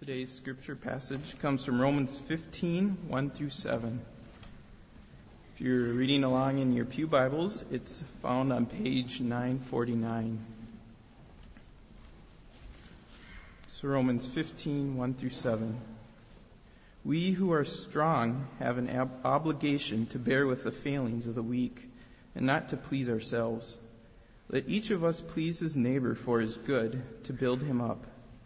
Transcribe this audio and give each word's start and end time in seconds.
Today's 0.00 0.30
scripture 0.30 0.76
passage 0.76 1.38
comes 1.40 1.64
from 1.64 1.80
Romans 1.80 2.18
15, 2.18 2.98
1 3.08 3.30
through 3.30 3.48
7. 3.48 3.98
If 5.54 5.60
you're 5.62 5.84
reading 5.84 6.22
along 6.22 6.58
in 6.58 6.74
your 6.74 6.84
Pew 6.84 7.06
Bibles, 7.06 7.64
it's 7.70 8.02
found 8.20 8.52
on 8.52 8.66
page 8.66 9.22
949. 9.22 10.38
So, 13.68 13.88
Romans 13.88 14.26
15, 14.26 14.98
1 14.98 15.14
through 15.14 15.30
7. 15.30 15.80
We 17.02 17.30
who 17.30 17.54
are 17.54 17.64
strong 17.64 18.48
have 18.58 18.76
an 18.76 18.90
ab- 18.90 19.24
obligation 19.24 20.04
to 20.08 20.18
bear 20.18 20.46
with 20.46 20.62
the 20.62 20.72
failings 20.72 21.26
of 21.26 21.34
the 21.34 21.42
weak 21.42 21.90
and 22.34 22.44
not 22.44 22.68
to 22.68 22.76
please 22.76 23.08
ourselves. 23.08 23.78
Let 24.50 24.68
each 24.68 24.90
of 24.90 25.04
us 25.04 25.22
please 25.22 25.58
his 25.58 25.74
neighbor 25.74 26.14
for 26.14 26.40
his 26.40 26.58
good, 26.58 27.02
to 27.24 27.32
build 27.32 27.62
him 27.62 27.80
up. 27.80 28.06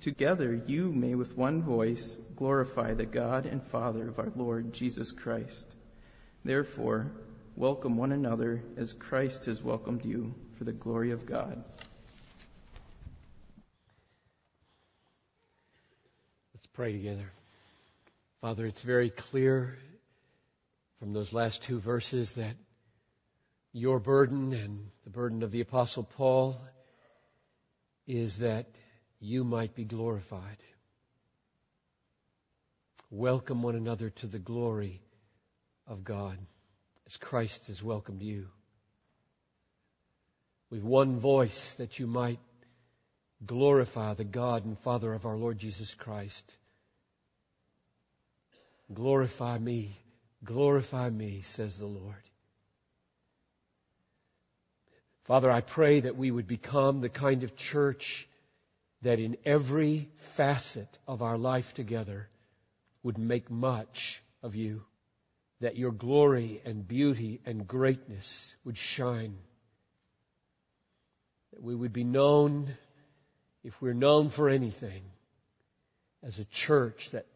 Together 0.00 0.62
you 0.66 0.92
may 0.92 1.14
with 1.14 1.36
one 1.36 1.62
voice 1.62 2.16
glorify 2.36 2.94
the 2.94 3.06
God 3.06 3.46
and 3.46 3.62
Father 3.62 4.08
of 4.08 4.18
our 4.18 4.32
Lord 4.36 4.72
Jesus 4.72 5.10
Christ. 5.10 5.66
Therefore, 6.44 7.10
welcome 7.56 7.96
one 7.96 8.12
another 8.12 8.62
as 8.76 8.92
Christ 8.92 9.46
has 9.46 9.62
welcomed 9.62 10.04
you 10.04 10.34
for 10.58 10.64
the 10.64 10.72
glory 10.72 11.10
of 11.10 11.26
God. 11.26 11.64
Let's 16.54 16.66
pray 16.72 16.92
together. 16.92 17.32
Father, 18.40 18.66
it's 18.66 18.82
very 18.82 19.10
clear 19.10 19.76
from 21.00 21.12
those 21.12 21.32
last 21.32 21.62
two 21.62 21.80
verses 21.80 22.32
that 22.32 22.54
your 23.72 23.98
burden 23.98 24.52
and 24.52 24.90
the 25.04 25.10
burden 25.10 25.42
of 25.42 25.50
the 25.50 25.60
Apostle 25.60 26.04
Paul 26.04 26.60
is 28.06 28.38
that 28.38 28.66
you 29.20 29.44
might 29.44 29.74
be 29.74 29.84
glorified. 29.84 30.58
Welcome 33.10 33.62
one 33.62 33.76
another 33.76 34.10
to 34.10 34.26
the 34.26 34.38
glory 34.38 35.00
of 35.86 36.04
God 36.04 36.38
as 37.06 37.16
Christ 37.16 37.68
has 37.68 37.82
welcomed 37.82 38.22
you. 38.22 38.48
With 40.70 40.82
one 40.82 41.18
voice 41.18 41.74
that 41.74 41.98
you 41.98 42.06
might 42.06 42.40
glorify 43.44 44.14
the 44.14 44.24
God 44.24 44.64
and 44.64 44.78
Father 44.78 45.12
of 45.12 45.26
our 45.26 45.36
Lord 45.36 45.58
Jesus 45.58 45.94
Christ. 45.94 46.44
Glorify 48.92 49.58
me, 49.58 49.98
glorify 50.44 51.10
me, 51.10 51.42
says 51.46 51.76
the 51.76 51.86
Lord. 51.86 52.14
Father, 55.24 55.50
I 55.50 55.60
pray 55.60 56.00
that 56.00 56.16
we 56.16 56.30
would 56.30 56.46
become 56.46 57.00
the 57.00 57.08
kind 57.08 57.42
of 57.42 57.56
church 57.56 58.28
that 59.02 59.18
in 59.18 59.36
every 59.44 60.08
facet 60.16 60.98
of 61.06 61.22
our 61.22 61.38
life 61.38 61.74
together 61.74 62.28
would 63.02 63.18
make 63.18 63.50
much 63.50 64.22
of 64.42 64.56
you, 64.56 64.82
that 65.60 65.76
your 65.76 65.92
glory 65.92 66.60
and 66.64 66.86
beauty 66.86 67.40
and 67.46 67.66
greatness 67.66 68.54
would 68.64 68.76
shine, 68.76 69.36
that 71.52 71.62
we 71.62 71.74
would 71.74 71.92
be 71.92 72.04
known, 72.04 72.74
if 73.62 73.80
we're 73.80 73.94
known 73.94 74.28
for 74.28 74.48
anything, 74.48 75.02
as 76.22 76.38
a 76.38 76.44
church 76.46 77.10
that 77.10 77.26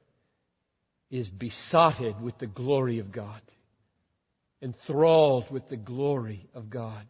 is 1.10 1.28
besotted 1.28 2.20
with 2.20 2.38
the 2.38 2.46
glory 2.46 2.98
of 2.98 3.12
God, 3.12 3.40
enthralled 4.62 5.50
with 5.50 5.68
the 5.68 5.76
glory 5.76 6.48
of 6.54 6.70
God 6.70 7.06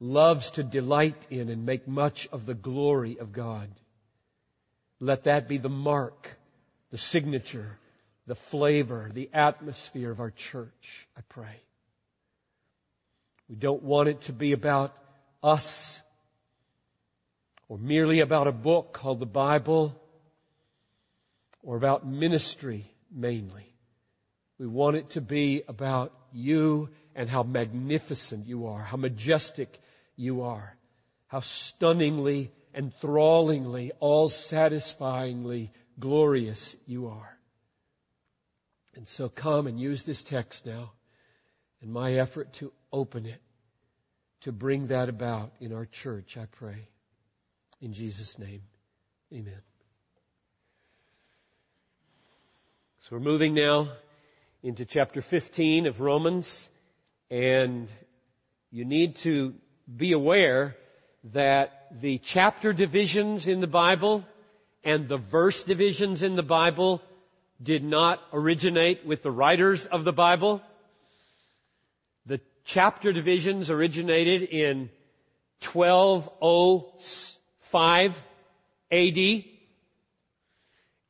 loves 0.00 0.52
to 0.52 0.62
delight 0.62 1.26
in 1.30 1.48
and 1.48 1.64
make 1.66 1.88
much 1.88 2.28
of 2.32 2.46
the 2.46 2.54
glory 2.54 3.18
of 3.18 3.32
God. 3.32 3.68
Let 5.00 5.24
that 5.24 5.48
be 5.48 5.58
the 5.58 5.68
mark, 5.68 6.36
the 6.90 6.98
signature, 6.98 7.78
the 8.26 8.34
flavor, 8.34 9.10
the 9.12 9.30
atmosphere 9.32 10.10
of 10.10 10.20
our 10.20 10.30
church, 10.30 11.08
I 11.16 11.20
pray. 11.28 11.60
We 13.48 13.56
don't 13.56 13.82
want 13.82 14.08
it 14.08 14.22
to 14.22 14.32
be 14.32 14.52
about 14.52 14.94
us 15.42 16.00
or 17.68 17.78
merely 17.78 18.20
about 18.20 18.46
a 18.46 18.52
book 18.52 18.92
called 18.92 19.20
the 19.20 19.26
Bible 19.26 20.00
or 21.62 21.76
about 21.76 22.06
ministry 22.06 22.90
mainly. 23.10 23.74
We 24.58 24.66
want 24.66 24.96
it 24.96 25.10
to 25.10 25.20
be 25.20 25.62
about 25.66 26.12
you 26.32 26.88
and 27.14 27.28
how 27.28 27.42
magnificent 27.42 28.46
you 28.46 28.66
are, 28.66 28.80
how 28.80 28.96
majestic 28.96 29.80
you 30.16 30.42
are. 30.42 30.76
How 31.28 31.40
stunningly, 31.40 32.52
enthrallingly, 32.74 33.90
all 34.00 34.28
satisfyingly 34.28 35.72
glorious 35.98 36.76
you 36.86 37.08
are. 37.08 37.38
And 38.94 39.08
so 39.08 39.28
come 39.28 39.66
and 39.66 39.78
use 39.78 40.04
this 40.04 40.22
text 40.22 40.66
now 40.66 40.92
in 41.82 41.92
my 41.92 42.14
effort 42.14 42.52
to 42.54 42.72
open 42.92 43.26
it, 43.26 43.40
to 44.42 44.52
bring 44.52 44.88
that 44.88 45.08
about 45.08 45.52
in 45.60 45.72
our 45.72 45.86
church, 45.86 46.36
I 46.36 46.46
pray. 46.46 46.88
In 47.80 47.92
Jesus' 47.92 48.38
name, 48.38 48.62
amen. 49.32 49.60
So 53.00 53.16
we're 53.16 53.20
moving 53.20 53.52
now 53.52 53.88
into 54.62 54.86
chapter 54.86 55.20
15 55.20 55.86
of 55.86 56.00
Romans, 56.00 56.70
and 57.30 57.86
you 58.70 58.86
need 58.86 59.16
to 59.16 59.54
be 59.92 60.12
aware 60.12 60.76
that 61.32 61.88
the 62.00 62.18
chapter 62.18 62.72
divisions 62.72 63.48
in 63.48 63.58
the 63.60 63.66
Bible 63.66 64.24
and 64.82 65.08
the 65.08 65.16
verse 65.16 65.64
divisions 65.64 66.22
in 66.22 66.36
the 66.36 66.42
Bible 66.42 67.02
did 67.62 67.84
not 67.84 68.20
originate 68.32 69.04
with 69.06 69.22
the 69.22 69.30
writers 69.30 69.86
of 69.86 70.04
the 70.04 70.12
Bible. 70.12 70.60
The 72.26 72.40
chapter 72.64 73.12
divisions 73.12 73.70
originated 73.70 74.42
in 74.42 74.90
1205 75.62 78.22
AD. 78.92 79.44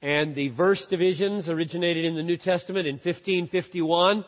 And 0.02 0.34
the 0.34 0.48
verse 0.48 0.84
divisions 0.86 1.48
originated 1.48 2.04
in 2.04 2.14
the 2.14 2.22
New 2.22 2.36
Testament 2.36 2.86
in 2.86 2.96
1551. 2.96 4.26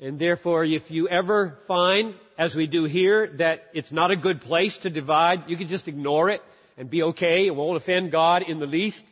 And 0.00 0.18
therefore, 0.18 0.64
if 0.64 0.90
you 0.90 1.08
ever 1.08 1.58
find, 1.66 2.14
as 2.36 2.56
we 2.56 2.66
do 2.66 2.84
here, 2.84 3.28
that 3.34 3.68
it's 3.74 3.92
not 3.92 4.10
a 4.10 4.16
good 4.16 4.40
place 4.40 4.78
to 4.78 4.90
divide, 4.90 5.48
you 5.48 5.56
can 5.56 5.68
just 5.68 5.88
ignore 5.88 6.30
it 6.30 6.42
and 6.76 6.90
be 6.90 7.02
okay. 7.02 7.46
It 7.46 7.54
won't 7.54 7.76
offend 7.76 8.10
God 8.10 8.42
in 8.42 8.58
the 8.58 8.66
least. 8.66 9.04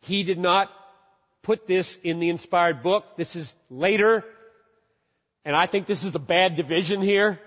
He 0.00 0.22
did 0.22 0.38
not 0.38 0.70
put 1.42 1.66
this 1.66 1.98
in 2.02 2.20
the 2.20 2.30
inspired 2.30 2.82
book. 2.82 3.16
This 3.16 3.36
is 3.36 3.54
later. 3.68 4.24
And 5.44 5.54
I 5.54 5.66
think 5.66 5.86
this 5.86 6.04
is 6.04 6.14
a 6.14 6.20
bad 6.20 6.56
division 6.56 7.02
here. 7.02 7.38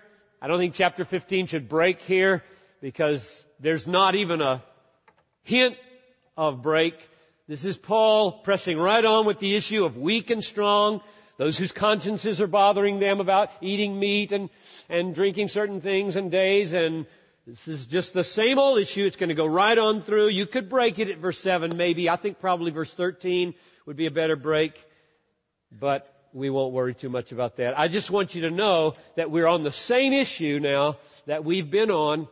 I 0.42 0.48
don't 0.48 0.60
think 0.60 0.76
chapter 0.76 1.06
15 1.06 1.48
should 1.48 1.68
break 1.68 2.02
here 2.02 2.44
because 2.82 3.46
there's 3.60 3.88
not 3.88 4.16
even 4.16 4.42
a 4.42 4.62
hint 5.44 5.78
of 6.38 6.62
break. 6.62 6.96
This 7.48 7.66
is 7.66 7.78
Paul 7.78 8.32
pressing 8.32 8.78
right 8.78 9.04
on 9.04 9.26
with 9.26 9.40
the 9.40 9.56
issue 9.56 9.86
of 9.86 9.98
weak 9.98 10.30
and 10.30 10.44
strong, 10.44 11.02
those 11.37 11.58
whose 11.58 11.72
consciences 11.72 12.41
are 12.41 12.47
bothering 12.47 12.99
them 12.99 13.20
about 13.20 13.49
eating 13.61 13.99
meat 13.99 14.32
and, 14.32 14.49
and 14.90 15.14
drinking 15.14 15.49
certain 15.49 15.82
things 15.82 16.16
and 16.16 16.32
days 16.32 16.73
and 16.73 17.05
this 17.47 17.67
is 17.67 17.85
just 17.85 18.16
the 18.16 18.23
same 18.23 18.58
old 18.58 18.79
issue. 18.79 19.05
It's 19.05 19.17
going 19.17 19.29
to 19.29 19.35
go 19.35 19.46
right 19.46 19.78
on 19.78 20.02
through. 20.02 20.29
You 20.29 20.47
could 20.47 20.67
break 20.67 20.97
it 20.97 21.09
at 21.09 21.20
verse 21.20 21.37
7 21.37 21.78
maybe. 21.78 22.09
I 22.09 22.16
think 22.16 22.40
probably 22.40 22.72
verse 22.72 22.91
13 22.91 23.53
would 23.85 23.96
be 23.96 24.08
a 24.08 24.11
better 24.11 24.35
break. 24.35 24.84
But 25.72 26.11
we 26.34 26.49
won't 26.49 26.73
worry 26.73 26.96
too 26.96 27.09
much 27.09 27.32
about 27.32 27.58
that. 27.58 27.78
I 27.78 27.88
just 27.88 28.09
want 28.09 28.34
you 28.34 28.41
to 28.41 28.52
know 28.52 28.96
that 29.16 29.29
we're 29.29 29.47
on 29.47 29.64
the 29.64 29.72
same 29.72 30.11
issue 30.11 30.59
now 30.59 30.97
that 31.28 31.46
we've 31.46 31.70
been 31.70 31.91
on 31.91 32.28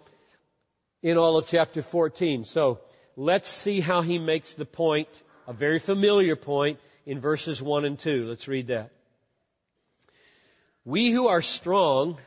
in 1.03 1.17
all 1.17 1.37
of 1.37 1.47
chapter 1.47 1.83
14. 1.83 2.43
So 2.45 2.79
let's 3.15 3.49
see 3.49 3.81
how 3.81 4.01
he 4.01 4.17
makes 4.17 4.55
the 4.55 4.65
point, 4.65 5.09
a 5.47 5.53
very 5.53 5.79
familiar 5.79 6.35
point, 6.35 6.79
in 7.05 7.19
verses 7.19 7.61
1 7.61 7.85
and 7.85 7.99
2. 7.99 8.25
Let's 8.27 8.47
read 8.47 8.67
that. 8.67 8.91
We 10.85 11.11
who 11.11 11.27
are 11.27 11.41
strong 11.41 12.17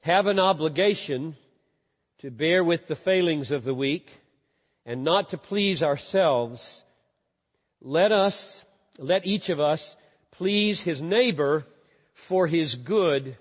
have 0.00 0.26
an 0.26 0.38
obligation 0.38 1.36
to 2.18 2.30
bear 2.30 2.62
with 2.64 2.86
the 2.86 2.96
failings 2.96 3.50
of 3.50 3.64
the 3.64 3.74
weak 3.74 4.10
and 4.84 5.04
not 5.04 5.30
to 5.30 5.38
please 5.38 5.82
ourselves. 5.82 6.82
Let 7.80 8.12
us, 8.12 8.64
let 8.98 9.26
each 9.26 9.48
of 9.48 9.60
us 9.60 9.96
please 10.32 10.80
his 10.80 11.00
neighbor 11.00 11.64
for 12.14 12.46
his 12.46 12.74
good 12.74 13.36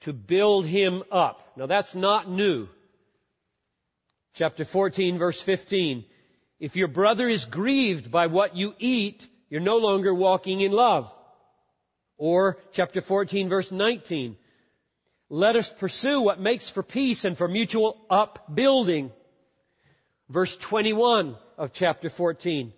to 0.00 0.12
build 0.12 0.66
him 0.66 1.02
up. 1.10 1.52
Now 1.56 1.66
that's 1.66 1.94
not 1.94 2.30
new. 2.30 2.68
Chapter 4.34 4.64
14 4.64 5.18
verse 5.18 5.40
15. 5.40 6.04
If 6.58 6.76
your 6.76 6.88
brother 6.88 7.28
is 7.28 7.44
grieved 7.44 8.10
by 8.10 8.28
what 8.28 8.56
you 8.56 8.74
eat, 8.78 9.28
you're 9.52 9.60
no 9.60 9.76
longer 9.76 10.14
walking 10.14 10.62
in 10.62 10.72
love. 10.72 11.14
Or 12.16 12.56
chapter 12.72 13.02
14 13.02 13.50
verse 13.50 13.70
19. 13.70 14.38
Let 15.28 15.56
us 15.56 15.70
pursue 15.70 16.22
what 16.22 16.40
makes 16.40 16.70
for 16.70 16.82
peace 16.82 17.26
and 17.26 17.36
for 17.36 17.46
mutual 17.46 17.98
upbuilding. 18.08 19.12
Verse 20.30 20.56
21 20.56 21.36
of 21.58 21.74
chapter 21.74 22.08
14. 22.08 22.72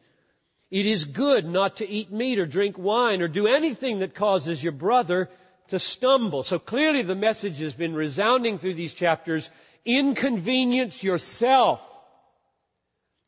It 0.73 0.87
is 0.87 1.05
good 1.05 1.47
not 1.47 1.77
to 1.77 1.89
eat 1.89 2.11
meat 2.11 2.41
or 2.41 2.47
drink 2.47 2.77
wine 2.77 3.23
or 3.23 3.29
do 3.29 3.47
anything 3.47 4.01
that 4.01 4.17
causes 4.17 4.61
your 4.61 4.73
brother 4.73 5.31
to 5.69 5.79
stumble. 5.79 6.43
So 6.43 6.59
clearly 6.59 7.03
the 7.03 7.15
message 7.15 7.59
has 7.59 7.75
been 7.75 7.95
resounding 7.95 8.59
through 8.59 8.75
these 8.75 8.95
chapters. 8.95 9.49
Inconvenience 9.85 11.05
yourself 11.05 11.81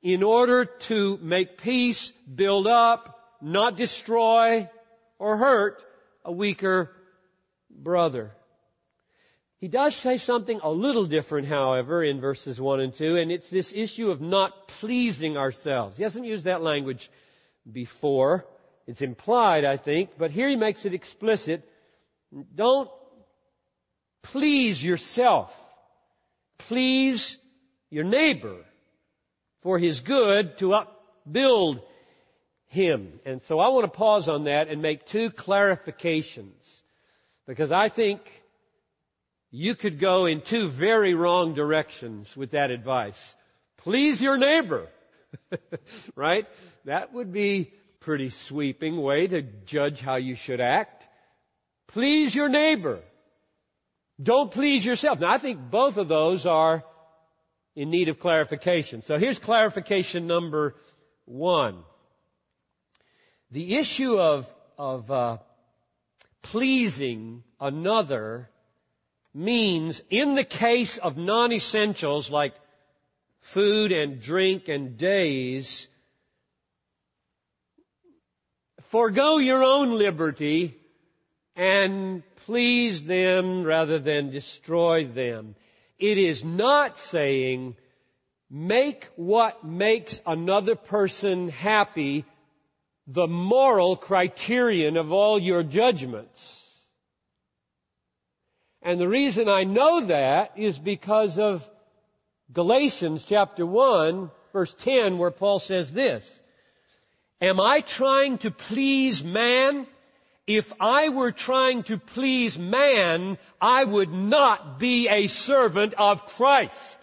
in 0.03 0.25
order 0.25 0.65
to 0.65 1.17
make 1.23 1.63
peace, 1.63 2.11
build 2.35 2.67
up, 2.67 3.16
not 3.41 3.77
destroy 3.77 4.69
or 5.19 5.37
hurt 5.37 5.83
a 6.25 6.33
weaker 6.33 6.91
brother. 7.71 8.33
He 9.59 9.69
does 9.69 9.95
say 9.95 10.19
something 10.19 10.61
a 10.63 10.71
little 10.71 11.07
different, 11.07 11.49
however, 11.49 12.03
in 12.03 12.21
verses 12.21 12.61
1 12.61 12.81
and 12.81 12.95
2, 12.95 13.17
and 13.17 13.33
it's 13.33 13.49
this 13.49 13.73
issue 13.73 14.11
of 14.11 14.21
not 14.21 14.69
pleasing 14.69 15.37
ourselves. 15.37 15.97
He 15.97 16.03
hasn't 16.03 16.27
used 16.27 16.45
that 16.45 16.63
language 16.63 17.11
before. 17.71 18.47
It's 18.87 19.01
implied, 19.03 19.65
I 19.65 19.79
think, 19.79 20.11
but 20.19 20.31
here 20.31 20.49
he 20.49 20.57
makes 20.57 20.85
it 20.85 20.95
explicit. 20.95 21.69
Don't 22.55 22.91
please 24.23 24.83
yourself. 24.85 25.59
Please 26.59 27.37
your 27.91 28.05
neighbor 28.05 28.65
for 29.63 29.79
his 29.79 30.01
good 30.01 30.59
to 30.59 30.75
upbuild 30.75 31.81
him. 32.69 33.21
And 33.25 33.43
so 33.43 33.59
I 33.59 33.69
want 33.69 33.85
to 33.85 33.97
pause 33.97 34.29
on 34.29 34.45
that 34.45 34.69
and 34.69 34.83
make 34.83 35.07
two 35.07 35.31
clarifications. 35.31 36.83
Because 37.47 37.71
I 37.71 37.89
think 37.89 38.21
you 39.51 39.75
could 39.75 39.99
go 39.99 40.27
in 40.27 40.41
two 40.41 40.69
very 40.69 41.15
wrong 41.15 41.55
directions 41.55 42.37
with 42.37 42.51
that 42.51 42.71
advice. 42.71 43.35
Please 43.79 44.21
your 44.21 44.37
neighbor. 44.37 44.89
right? 46.15 46.47
That 46.85 47.13
would 47.13 47.33
be 47.33 47.73
pretty 48.01 48.31
sweeping 48.31 49.01
way 49.01 49.27
to 49.27 49.43
judge 49.43 50.01
how 50.01 50.17
you 50.17 50.35
should 50.35 50.61
act. 50.61 51.07
Please 51.89 52.35
your 52.35 52.49
neighbor. 52.49 53.01
Don't 54.23 54.51
please 54.51 54.85
yourself. 54.85 55.21
Now 55.21 55.33
I 55.33 55.39
think 55.39 55.71
both 55.71 55.99
of 55.99 56.09
those 56.09 56.47
are 56.47 56.85
in 57.75 57.91
need 57.91 58.09
of 58.09 58.19
clarification. 58.19 59.03
So 59.03 59.19
here's 59.19 59.39
clarification 59.39 60.27
number 60.27 60.75
one. 61.27 61.77
The 63.53 63.77
issue 63.77 64.19
of, 64.19 64.53
of 64.77 65.11
uh, 65.11 65.39
pleasing 66.43 67.45
another 67.61 68.51
means 69.33 70.03
in 70.11 70.35
the 70.35 70.45
case 70.45 70.99
of 70.99 71.17
non-essentials 71.17 72.31
like 72.31 72.55
food 73.39 73.93
and 73.93 74.21
drink 74.21 74.69
and 74.69 74.97
days, 74.99 75.89
forego 78.81 79.39
your 79.39 79.63
own 79.63 79.97
liberty 79.97 80.77
and 81.55 82.23
please 82.47 83.05
them 83.05 83.63
rather 83.63 83.99
than 83.99 84.31
destroy 84.31 85.05
them. 85.05 85.55
It 85.99 86.19
is 86.19 86.45
not 86.45 86.99
saying 86.99 87.77
make 88.51 89.09
what 89.17 89.65
makes 89.65 90.21
another 90.27 90.75
person 90.75 91.49
happy 91.49 92.25
the 93.07 93.29
moral 93.29 93.97
criterion 93.97 94.97
of 94.97 95.13
all 95.13 95.39
your 95.39 95.63
judgments. 95.63 96.63
And 98.83 99.01
the 99.01 99.09
reason 99.09 99.49
I 99.49 99.65
know 99.65 100.01
that 100.07 100.53
is 100.57 100.79
because 100.79 101.39
of 101.39 101.69
Galatians 102.53 103.25
chapter 103.25 103.67
1 103.67 104.31
verse 104.53 104.75
10 104.75 105.19
where 105.19 105.31
Paul 105.31 105.59
says 105.59 105.93
this. 105.93 106.41
Am 107.43 107.61
I 107.61 107.81
trying 107.81 108.39
to 108.39 108.51
please 108.51 109.23
man? 109.23 109.87
If 110.47 110.73
I 110.81 111.11
were 111.11 111.33
trying 111.33 111.83
to 111.85 111.99
please 111.99 112.59
man, 112.59 113.37
I 113.61 113.85
would 113.85 114.13
not 114.13 114.79
be 114.79 115.09
a 115.09 115.27
servant 115.27 115.93
of 115.95 116.25
Christ. 116.25 116.99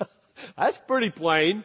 That's 0.56 0.78
pretty 0.78 1.10
plain. 1.10 1.64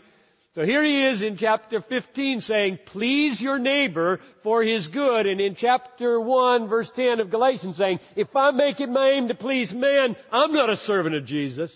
So 0.55 0.63
here 0.63 0.83
he 0.83 1.05
is 1.05 1.23
in 1.23 1.35
chapter 1.35 1.81
15 1.81 2.41
saying, 2.41 2.77
please 2.85 3.41
your 3.41 3.57
neighbor 3.57 4.19
for 4.43 4.61
his 4.61 4.87
good. 4.87 5.25
And 5.25 5.41
in 5.41 5.55
chapter 5.55 6.19
1 6.19 6.67
verse 6.67 6.91
10 6.91 7.19
of 7.21 7.31
Galatians 7.31 7.75
saying, 7.75 7.99
if 8.15 8.35
I 8.35 8.51
make 8.51 8.79
it 8.79 8.89
my 8.89 9.09
aim 9.09 9.29
to 9.29 9.33
please 9.33 9.73
man, 9.73 10.15
I'm 10.31 10.53
not 10.53 10.69
a 10.69 10.75
servant 10.75 11.15
of 11.15 11.25
Jesus. 11.25 11.75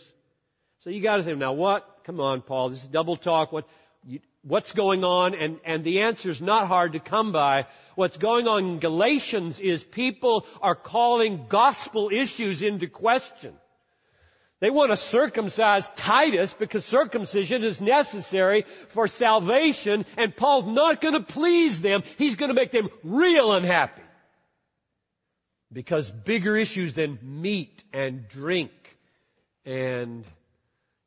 So 0.83 0.91
you 0.91 1.01
gotta 1.01 1.24
say, 1.24 1.33
now 1.33 1.53
what? 1.53 2.01
Come 2.03 2.19
on, 2.19 2.41
Paul, 2.41 2.69
this 2.69 2.83
is 2.83 2.88
double 2.88 3.15
talk. 3.15 3.51
What, 3.51 3.68
you, 4.06 4.19
what's 4.44 4.74
going 4.74 5.03
on? 5.03 5.33
And, 5.33 5.59
and 5.65 5.83
the 5.83 6.01
answer 6.01 6.29
is 6.29 6.39
not 6.39 6.68
hard 6.68 6.94
to 6.94 7.00
come 7.00 7.31
by. 7.31 7.65
What's 7.95 8.18
going 8.18 8.47
on 8.47 8.63
in 8.63 8.79
Galatians 8.79 9.59
is 9.59 9.83
people 9.83 10.45
are 10.62 10.75
calling 10.75 11.47
gospel 11.50 12.12
issues 12.13 12.62
into 12.62 12.85
question. 12.85 13.56
They 14.59 14.71
want 14.71 14.89
to 14.89 14.98
circumcise 14.98 15.88
Titus 15.95 16.54
because 16.56 16.83
circumcision 16.83 17.63
is 17.63 17.80
necessary 17.80 18.63
for 18.89 19.07
salvation 19.07 20.06
and 20.18 20.36
Paul's 20.36 20.65
not 20.65 21.00
going 21.00 21.13
to 21.13 21.19
please 21.19 21.80
them. 21.80 22.01
He's 22.18 22.36
going 22.36 22.50
to 22.50 22.56
make 22.56 22.71
them 22.71 22.89
real 23.04 23.54
unhappy. 23.54 24.01
Because 25.71 26.09
bigger 26.09 26.56
issues 26.57 26.95
than 26.95 27.19
meat 27.21 27.83
and 27.94 28.27
drink 28.27 28.71
and 29.65 30.24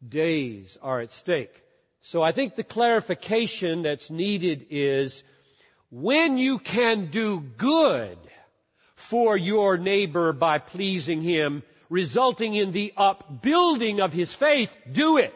days 0.06 0.79
are 0.81 1.00
at 1.00 1.12
stake. 1.12 1.62
So 2.03 2.23
I 2.23 2.32
think 2.32 2.55
the 2.55 2.64
clarification 2.64 3.82
that's 3.82 4.11
needed 4.11 4.67
is 4.70 5.25
when 5.91 6.38
you 6.38 6.58
can 6.58 7.06
do 7.06 7.41
good 7.41 8.19
for 8.94 9.36
your 9.36 9.77
neighbor 9.77 10.32
by 10.32 10.58
pleasing 10.58 11.20
him, 11.20 11.63
resulting 11.91 12.55
in 12.55 12.73
the 12.73 12.94
upbuilding 12.97 14.01
of 14.01 14.13
his 14.15 14.35
faith, 14.35 14.75
do 14.91 15.19
it. 15.19 15.35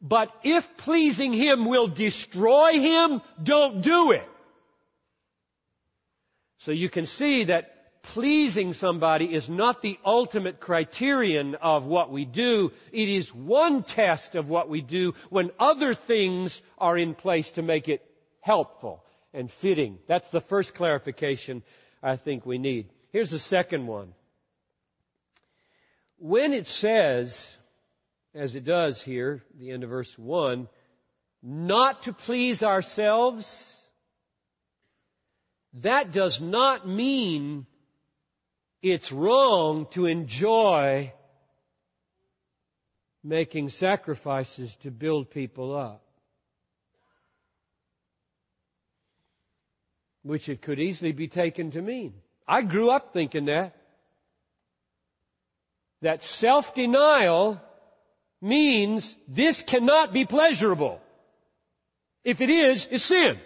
But 0.00 0.32
if 0.44 0.76
pleasing 0.76 1.32
him 1.32 1.64
will 1.64 1.88
destroy 1.88 2.74
him, 2.74 3.20
don't 3.42 3.80
do 3.80 4.12
it. 4.12 4.28
So 6.58 6.70
you 6.70 6.88
can 6.88 7.06
see 7.06 7.44
that 7.44 8.02
pleasing 8.02 8.72
somebody 8.72 9.34
is 9.34 9.48
not 9.48 9.82
the 9.82 9.98
ultimate 10.04 10.60
criterion 10.60 11.56
of 11.56 11.84
what 11.84 12.10
we 12.10 12.24
do. 12.24 12.72
It 12.92 13.08
is 13.08 13.34
one 13.34 13.82
test 13.82 14.34
of 14.34 14.48
what 14.48 14.68
we 14.68 14.80
do 14.80 15.14
when 15.30 15.50
other 15.58 15.94
things 15.94 16.62
are 16.78 16.96
in 16.96 17.14
place 17.14 17.52
to 17.52 17.62
make 17.62 17.88
it 17.88 18.04
helpful 18.40 19.04
and 19.34 19.50
fitting. 19.50 19.98
That's 20.06 20.30
the 20.30 20.40
first 20.40 20.74
clarification 20.74 21.62
I 22.02 22.16
think 22.16 22.46
we 22.46 22.58
need. 22.58 22.88
Here's 23.12 23.30
the 23.30 23.38
second 23.38 23.86
one 23.86 24.12
when 26.18 26.52
it 26.52 26.66
says, 26.66 27.56
as 28.34 28.54
it 28.54 28.64
does 28.64 29.00
here, 29.02 29.42
the 29.58 29.70
end 29.70 29.84
of 29.84 29.90
verse 29.90 30.16
1, 30.18 30.68
not 31.42 32.02
to 32.02 32.12
please 32.12 32.62
ourselves, 32.62 33.80
that 35.74 36.12
does 36.12 36.40
not 36.40 36.88
mean 36.88 37.66
it's 38.82 39.12
wrong 39.12 39.86
to 39.92 40.06
enjoy 40.06 41.12
making 43.22 43.68
sacrifices 43.68 44.74
to 44.76 44.90
build 44.90 45.30
people 45.30 45.76
up. 45.76 46.02
Which 50.22 50.48
it 50.48 50.62
could 50.62 50.80
easily 50.80 51.12
be 51.12 51.28
taken 51.28 51.70
to 51.72 51.82
mean. 51.82 52.14
I 52.46 52.62
grew 52.62 52.90
up 52.90 53.12
thinking 53.12 53.46
that 53.46 53.77
that 56.02 56.22
self-denial 56.22 57.60
means 58.40 59.16
this 59.26 59.62
cannot 59.62 60.12
be 60.12 60.24
pleasurable. 60.24 61.00
If 62.24 62.40
it 62.40 62.50
is, 62.50 62.86
it's 62.90 63.04
sin. 63.04 63.38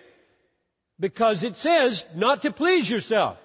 Because 1.00 1.44
it 1.44 1.56
says 1.56 2.04
not 2.14 2.42
to 2.42 2.52
please 2.52 2.88
yourself. 2.88 3.38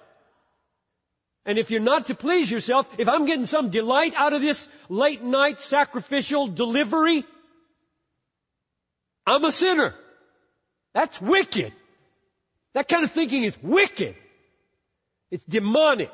And 1.44 1.58
if 1.58 1.70
you're 1.70 1.80
not 1.80 2.06
to 2.06 2.14
please 2.14 2.50
yourself, 2.50 2.86
if 2.98 3.08
I'm 3.08 3.24
getting 3.24 3.46
some 3.46 3.70
delight 3.70 4.12
out 4.16 4.34
of 4.34 4.42
this 4.42 4.68
late 4.90 5.22
night 5.22 5.62
sacrificial 5.62 6.46
delivery, 6.46 7.24
I'm 9.26 9.44
a 9.44 9.52
sinner. 9.52 9.94
That's 10.92 11.20
wicked. 11.20 11.72
That 12.74 12.88
kind 12.88 13.02
of 13.02 13.10
thinking 13.10 13.44
is 13.44 13.56
wicked. 13.62 14.14
It's 15.30 15.44
demonic. 15.44 16.12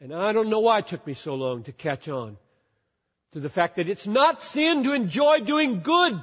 And 0.00 0.14
I 0.14 0.32
don't 0.32 0.48
know 0.48 0.60
why 0.60 0.78
it 0.78 0.86
took 0.86 1.06
me 1.06 1.14
so 1.14 1.34
long 1.34 1.64
to 1.64 1.72
catch 1.72 2.08
on 2.08 2.38
to 3.32 3.40
the 3.40 3.50
fact 3.50 3.76
that 3.76 3.88
it's 3.88 4.06
not 4.06 4.42
sin 4.42 4.84
to 4.84 4.94
enjoy 4.94 5.40
doing 5.40 5.82
good, 5.82 6.20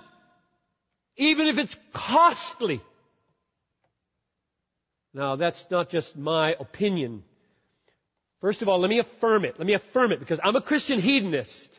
even 1.16 1.48
if 1.48 1.58
it's 1.58 1.78
costly. 1.94 2.82
Now, 5.14 5.36
that's 5.36 5.66
not 5.70 5.90
just 5.90 6.18
my 6.18 6.56
opinion. 6.60 7.24
First 8.42 8.62
of 8.62 8.70
all, 8.70 8.80
let 8.80 8.90
me 8.90 9.00
affirm 9.00 9.46
it. 9.46 9.58
Let 9.58 9.66
me 9.68 9.74
affirm 9.74 10.12
it 10.12 10.20
because 10.20 10.40
I'm 10.44 10.56
a 10.56 10.62
Christian 10.62 11.00
hedonist. 11.00 11.72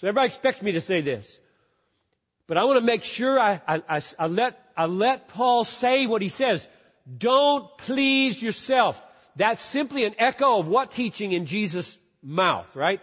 So 0.00 0.08
everybody 0.08 0.26
expects 0.26 0.62
me 0.62 0.72
to 0.72 0.80
say 0.80 1.00
this. 1.00 1.38
But 2.46 2.56
I 2.58 2.64
want 2.64 2.80
to 2.80 2.84
make 2.84 3.04
sure 3.04 3.38
I, 3.38 3.60
I, 3.66 3.82
I, 3.88 4.02
I 4.18 4.26
let, 4.26 4.58
I 4.76 4.86
let 4.86 5.28
Paul 5.28 5.64
say 5.64 6.06
what 6.06 6.22
he 6.22 6.28
says. 6.28 6.68
Don't 7.18 7.66
please 7.78 8.42
yourself. 8.42 9.02
That's 9.36 9.64
simply 9.64 10.04
an 10.04 10.14
echo 10.18 10.58
of 10.58 10.68
what 10.68 10.90
teaching 10.90 11.32
in 11.32 11.46
Jesus' 11.46 11.96
mouth, 12.22 12.74
right? 12.76 13.00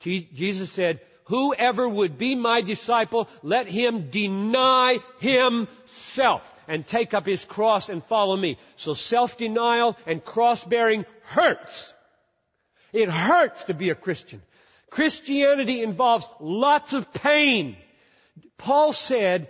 Jesus 0.00 0.70
said, 0.70 1.00
whoever 1.24 1.88
would 1.88 2.18
be 2.18 2.34
my 2.34 2.60
disciple, 2.60 3.28
let 3.42 3.66
him 3.66 4.10
deny 4.10 4.98
himself 5.18 6.54
and 6.68 6.86
take 6.86 7.14
up 7.14 7.26
his 7.26 7.44
cross 7.44 7.88
and 7.88 8.02
follow 8.04 8.36
me. 8.36 8.58
So 8.76 8.94
self-denial 8.94 9.96
and 10.06 10.24
cross-bearing 10.24 11.04
hurts. 11.22 11.92
It 12.92 13.08
hurts 13.08 13.64
to 13.64 13.74
be 13.74 13.90
a 13.90 13.94
Christian. 13.94 14.42
Christianity 14.90 15.82
involves 15.82 16.28
lots 16.40 16.92
of 16.92 17.12
pain. 17.12 17.76
Paul 18.58 18.92
said, 18.92 19.48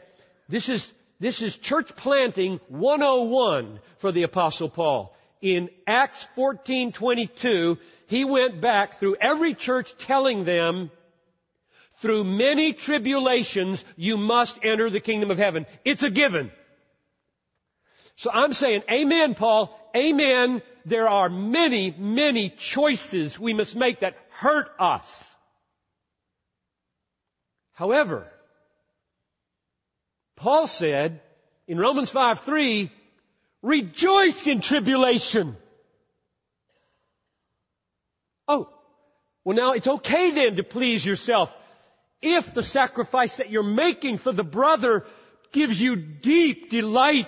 this 0.48 0.68
is, 0.68 0.92
this 1.18 1.42
is 1.42 1.56
church 1.56 1.96
planting 1.96 2.60
101 2.68 3.80
for 3.96 4.12
the 4.12 4.22
apostle 4.22 4.68
Paul. 4.68 5.14
In 5.42 5.70
Acts 5.86 6.26
14:22, 6.36 7.78
he 8.06 8.24
went 8.24 8.60
back 8.60 8.98
through 8.98 9.16
every 9.20 9.54
church 9.54 9.96
telling 9.98 10.44
them, 10.44 10.90
through 12.00 12.24
many 12.24 12.72
tribulations, 12.72 13.84
you 13.96 14.16
must 14.16 14.58
enter 14.64 14.88
the 14.88 15.00
kingdom 15.00 15.30
of 15.30 15.38
heaven. 15.38 15.66
It's 15.84 16.02
a 16.02 16.10
given. 16.10 16.50
So 18.16 18.30
I'm 18.32 18.52
saying, 18.52 18.82
Amen, 18.90 19.34
Paul. 19.34 19.78
Amen. 19.96 20.62
There 20.84 21.08
are 21.08 21.28
many, 21.28 21.94
many 21.96 22.48
choices 22.48 23.38
we 23.38 23.52
must 23.52 23.76
make 23.76 24.00
that 24.00 24.16
hurt 24.30 24.68
us. 24.78 25.34
However, 27.74 28.26
Paul 30.36 30.66
said 30.66 31.20
in 31.66 31.78
Romans 31.78 32.10
5 32.10 32.40
3, 32.40 32.90
rejoice 33.62 34.46
in 34.46 34.60
tribulation. 34.60 35.56
Oh, 38.48 38.68
well 39.44 39.56
now 39.56 39.72
it's 39.72 39.86
okay 39.86 40.32
then 40.32 40.56
to 40.56 40.64
please 40.64 41.04
yourself 41.06 41.52
if 42.20 42.54
the 42.54 42.62
sacrifice 42.62 43.36
that 43.36 43.50
you're 43.50 43.62
making 43.62 44.18
for 44.18 44.32
the 44.32 44.44
brother 44.44 45.04
gives 45.52 45.80
you 45.80 45.96
deep 45.96 46.70
delight 46.70 47.26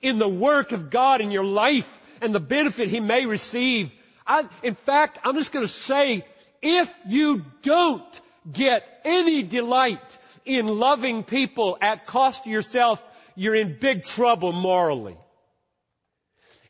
in 0.00 0.18
the 0.18 0.28
work 0.28 0.72
of 0.72 0.90
God 0.90 1.20
in 1.20 1.30
your 1.30 1.44
life 1.44 2.00
and 2.20 2.34
the 2.34 2.40
benefit 2.40 2.88
he 2.88 3.00
may 3.00 3.26
receive. 3.26 3.92
I, 4.26 4.48
in 4.62 4.74
fact, 4.74 5.18
I'm 5.24 5.36
just 5.36 5.52
going 5.52 5.64
to 5.64 5.72
say, 5.72 6.24
if 6.60 6.92
you 7.06 7.44
don't 7.62 8.20
get 8.50 8.84
any 9.04 9.42
delight 9.42 10.18
in 10.44 10.66
loving 10.66 11.24
people 11.24 11.78
at 11.80 12.06
cost 12.06 12.44
to 12.44 12.50
yourself, 12.50 13.02
you're 13.34 13.54
in 13.54 13.78
big 13.80 14.04
trouble 14.04 14.52
morally. 14.52 15.16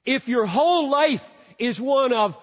If 0.04 0.28
your 0.28 0.46
whole 0.46 0.90
life 0.90 1.34
is 1.58 1.80
one 1.80 2.12
of 2.12 2.38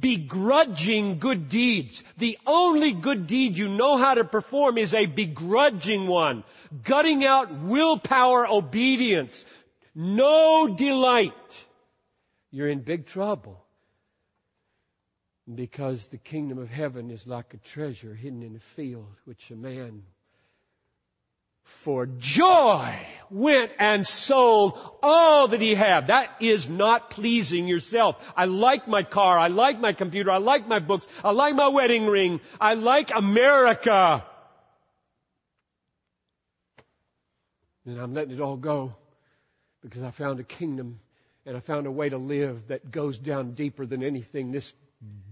begrudging 0.00 1.18
good 1.18 1.48
deeds. 1.48 2.02
The 2.18 2.38
only 2.46 2.92
good 2.92 3.26
deed 3.26 3.56
you 3.56 3.68
know 3.68 3.96
how 3.96 4.14
to 4.14 4.24
perform 4.24 4.78
is 4.78 4.94
a 4.94 5.06
begrudging 5.06 6.06
one. 6.06 6.44
Gutting 6.82 7.24
out 7.24 7.52
willpower 7.52 8.46
obedience. 8.46 9.44
No 9.94 10.74
delight. 10.74 11.32
You're 12.50 12.68
in 12.68 12.80
big 12.80 13.06
trouble. 13.06 13.60
Because 15.52 16.06
the 16.08 16.18
kingdom 16.18 16.58
of 16.58 16.70
heaven 16.70 17.10
is 17.10 17.26
like 17.26 17.52
a 17.52 17.58
treasure 17.58 18.14
hidden 18.14 18.42
in 18.42 18.56
a 18.56 18.60
field 18.60 19.14
which 19.26 19.50
a 19.50 19.56
man 19.56 20.02
for 21.64 22.06
joy 22.06 22.94
went 23.30 23.72
and 23.78 24.06
sold 24.06 24.78
all 25.02 25.48
that 25.48 25.60
he 25.60 25.74
had. 25.74 26.06
That 26.06 26.30
is 26.40 26.68
not 26.68 27.10
pleasing 27.10 27.66
yourself. 27.66 28.16
I 28.36 28.44
like 28.44 28.86
my 28.86 29.02
car. 29.02 29.38
I 29.38 29.48
like 29.48 29.80
my 29.80 29.92
computer. 29.92 30.30
I 30.30 30.38
like 30.38 30.68
my 30.68 30.78
books. 30.78 31.06
I 31.22 31.32
like 31.32 31.54
my 31.54 31.68
wedding 31.68 32.06
ring. 32.06 32.40
I 32.60 32.74
like 32.74 33.10
America. 33.14 34.24
And 37.86 38.00
I'm 38.00 38.14
letting 38.14 38.34
it 38.34 38.40
all 38.40 38.56
go 38.56 38.94
because 39.82 40.02
I 40.02 40.10
found 40.10 40.40
a 40.40 40.44
kingdom 40.44 41.00
and 41.44 41.56
I 41.56 41.60
found 41.60 41.86
a 41.86 41.90
way 41.90 42.08
to 42.08 42.18
live 42.18 42.68
that 42.68 42.90
goes 42.90 43.18
down 43.18 43.52
deeper 43.52 43.84
than 43.84 44.02
anything 44.02 44.52
this 44.52 44.72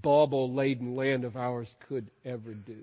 bauble 0.03 0.53
laden 0.53 0.97
land 0.97 1.25
of 1.25 1.37
ours 1.37 1.75
could 1.89 2.11
ever 2.25 2.53
do. 2.53 2.77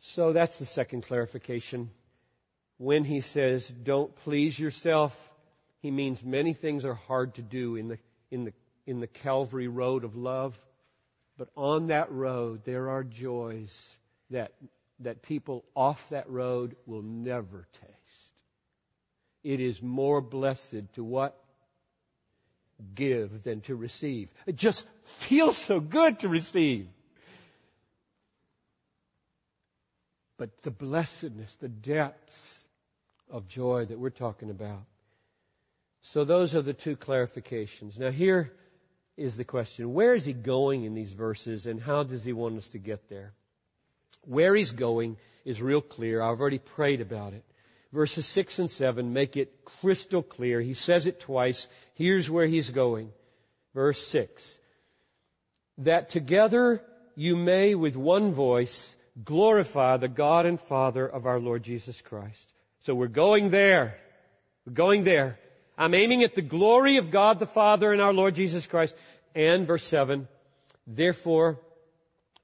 So 0.00 0.32
that's 0.32 0.58
the 0.58 0.64
second 0.64 1.02
clarification. 1.02 1.90
When 2.78 3.04
he 3.04 3.20
says, 3.20 3.68
don't 3.68 4.14
please 4.16 4.58
yourself, 4.58 5.14
he 5.80 5.90
means 5.90 6.22
many 6.22 6.52
things 6.54 6.84
are 6.84 6.94
hard 6.94 7.34
to 7.34 7.42
do 7.42 7.76
in 7.76 7.88
the, 7.88 7.98
in 8.30 8.44
the, 8.44 8.52
in 8.86 9.00
the 9.00 9.06
Calvary 9.06 9.68
road 9.68 10.04
of 10.04 10.16
love. 10.16 10.58
But 11.36 11.48
on 11.56 11.88
that 11.88 12.10
road, 12.10 12.62
there 12.64 12.90
are 12.90 13.04
joys 13.04 13.96
that, 14.30 14.52
that 15.00 15.22
people 15.22 15.64
off 15.74 16.08
that 16.10 16.28
road 16.28 16.76
will 16.86 17.02
never 17.02 17.66
taste. 17.80 17.92
It 19.44 19.60
is 19.60 19.80
more 19.80 20.20
blessed 20.20 20.94
to 20.94 21.04
what? 21.04 21.36
Give 22.94 23.42
than 23.42 23.60
to 23.62 23.74
receive. 23.74 24.28
It 24.46 24.56
just 24.56 24.84
feels 25.04 25.56
so 25.56 25.80
good 25.80 26.20
to 26.20 26.28
receive. 26.28 26.88
But 30.38 30.62
the 30.62 30.70
blessedness, 30.70 31.54
the 31.56 31.68
depths 31.68 32.62
of 33.28 33.48
joy 33.48 33.84
that 33.84 33.98
we're 33.98 34.10
talking 34.10 34.50
about. 34.50 34.84
So 36.00 36.24
those 36.24 36.54
are 36.54 36.62
the 36.62 36.72
two 36.72 36.96
clarifications. 36.96 37.98
Now 37.98 38.10
here 38.10 38.52
is 39.16 39.36
the 39.36 39.44
question. 39.44 39.92
Where 39.92 40.14
is 40.14 40.24
he 40.24 40.32
going 40.32 40.84
in 40.84 40.94
these 40.94 41.12
verses 41.12 41.66
and 41.66 41.82
how 41.82 42.04
does 42.04 42.24
he 42.24 42.32
want 42.32 42.56
us 42.56 42.68
to 42.70 42.78
get 42.78 43.10
there? 43.10 43.34
Where 44.24 44.54
he's 44.54 44.70
going 44.70 45.16
is 45.44 45.60
real 45.60 45.80
clear. 45.80 46.22
I've 46.22 46.40
already 46.40 46.58
prayed 46.58 47.00
about 47.00 47.34
it. 47.34 47.44
Verses 47.92 48.26
6 48.26 48.60
and 48.60 48.70
7 48.70 49.12
make 49.12 49.36
it 49.36 49.64
crystal 49.64 50.22
clear. 50.22 50.60
He 50.60 50.74
says 50.74 51.06
it 51.06 51.20
twice. 51.20 51.68
Here's 51.94 52.30
where 52.30 52.46
he's 52.46 52.70
going. 52.70 53.10
Verse 53.74 54.06
6. 54.06 54.58
That 55.78 56.10
together 56.10 56.82
you 57.16 57.34
may 57.34 57.74
with 57.74 57.96
one 57.96 58.32
voice 58.32 58.94
glorify 59.24 59.96
the 59.96 60.08
God 60.08 60.46
and 60.46 60.60
Father 60.60 61.06
of 61.06 61.26
our 61.26 61.40
Lord 61.40 61.62
Jesus 61.62 62.00
Christ. 62.00 62.52
So 62.80 62.94
we're 62.94 63.08
going 63.08 63.50
there. 63.50 63.98
We're 64.66 64.74
going 64.74 65.04
there. 65.04 65.38
I'm 65.76 65.94
aiming 65.94 66.22
at 66.24 66.34
the 66.34 66.42
glory 66.42 66.96
of 66.96 67.10
God 67.10 67.38
the 67.38 67.46
Father 67.46 67.92
and 67.92 68.02
our 68.02 68.12
Lord 68.12 68.34
Jesus 68.34 68.66
Christ. 68.66 68.94
And 69.34 69.66
verse 69.66 69.86
7, 69.86 70.26
therefore, 70.86 71.60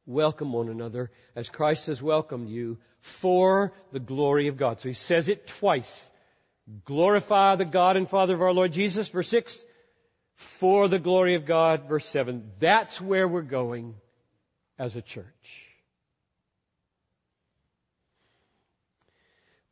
welcome 0.06 0.52
one 0.52 0.68
another 0.68 1.10
as 1.34 1.48
Christ 1.48 1.86
has 1.86 2.02
welcomed 2.02 2.48
you 2.48 2.78
for 3.00 3.72
the 3.92 4.00
glory 4.00 4.48
of 4.48 4.56
God. 4.56 4.80
So 4.80 4.88
he 4.88 4.94
says 4.94 5.28
it 5.28 5.46
twice. 5.46 6.10
Glorify 6.84 7.56
the 7.56 7.64
God 7.64 7.96
and 7.96 8.08
Father 8.08 8.34
of 8.34 8.42
our 8.42 8.52
Lord 8.52 8.72
Jesus. 8.72 9.08
Verse 9.08 9.28
6, 9.28 9.64
for 10.36 10.88
the 10.88 10.98
glory 10.98 11.34
of 11.34 11.44
God. 11.44 11.88
Verse 11.88 12.06
7, 12.06 12.50
that's 12.58 13.00
where 13.00 13.28
we're 13.28 13.42
going 13.42 13.94
as 14.78 14.96
a 14.96 15.02
church. 15.02 15.73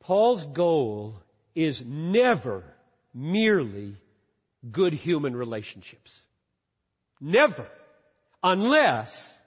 Paul's 0.02 0.44
goal 0.44 1.14
is 1.54 1.84
never 1.84 2.64
merely 3.14 3.94
good 4.68 4.92
human 4.92 5.36
relationships. 5.36 6.22
Never. 7.20 7.66
Unless 8.42 9.38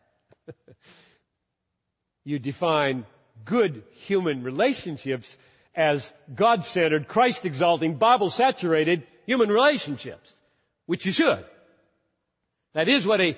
you 2.23 2.39
define 2.39 3.05
good 3.43 3.83
human 3.91 4.43
relationships 4.43 5.37
as 5.75 6.11
God-centered, 6.33 7.09
Christ-exalting, 7.09 7.95
Bible-saturated 7.95 9.03
human 9.25 9.49
relationships. 9.49 10.33
Which 10.85 11.05
you 11.05 11.11
should. 11.11 11.43
That 12.73 12.87
is 12.87 13.05
what 13.05 13.19
a 13.19 13.37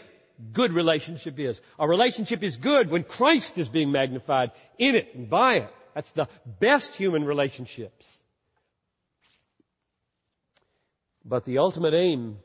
good 0.54 0.72
relationship 0.72 1.40
is. 1.40 1.60
A 1.80 1.88
relationship 1.88 2.44
is 2.44 2.58
good 2.58 2.92
when 2.92 3.04
Christ 3.04 3.58
is 3.58 3.70
being 3.70 3.92
magnified 3.92 4.52
in 4.78 4.96
it 4.96 5.16
and 5.16 5.30
by 5.30 5.56
it. 5.56 5.74
That's 5.98 6.12
the 6.12 6.30
best 6.60 6.94
human 6.94 7.26
relationships. 7.26 8.06
But 11.26 11.44
the 11.44 11.58
ultimate 11.58 11.96
aim 11.96 12.38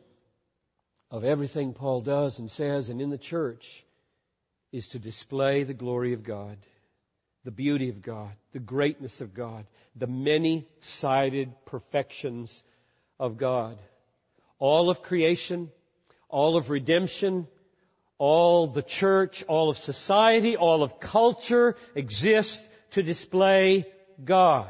of 1.10 1.22
everything 1.22 1.74
Paul 1.74 2.00
does 2.00 2.38
and 2.38 2.50
says 2.50 2.88
and 2.88 2.98
in 2.98 3.10
the 3.10 3.18
church 3.18 3.84
is 4.72 4.88
to 4.88 4.98
display 4.98 5.64
the 5.64 5.74
glory 5.74 6.14
of 6.14 6.22
God, 6.22 6.56
the 7.44 7.50
beauty 7.50 7.90
of 7.90 8.00
God, 8.00 8.32
the 8.52 8.58
greatness 8.58 9.20
of 9.20 9.34
God, 9.34 9.66
the 9.96 10.06
many 10.06 10.66
sided 10.80 11.52
perfections 11.66 12.64
of 13.20 13.36
God. 13.36 13.76
All 14.58 14.88
of 14.88 15.02
creation, 15.02 15.70
all 16.30 16.56
of 16.56 16.70
redemption, 16.70 17.46
all 18.16 18.66
the 18.66 18.80
church, 18.80 19.44
all 19.44 19.68
of 19.68 19.76
society, 19.76 20.56
all 20.56 20.82
of 20.82 21.00
culture 21.00 21.76
exists 21.94 22.66
to 22.92 23.02
display 23.02 23.86
God. 24.24 24.68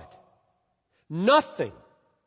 Nothing 1.08 1.72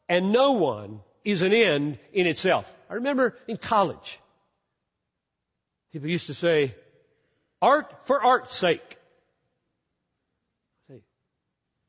and 0.08 0.32
no 0.32 0.52
one 0.54 1.02
is 1.24 1.42
an 1.42 1.54
end 1.54 1.98
in 2.14 2.28
itself. 2.28 2.74
I 2.90 2.96
remember 2.96 3.36
in 3.48 3.58
college, 3.58 4.20
people 5.92 6.10
used 6.10 6.28
to 6.28 6.34
say, 6.34 6.75
art 7.62 7.92
for 8.06 8.24
art's 8.24 8.54
sake. 8.54 8.98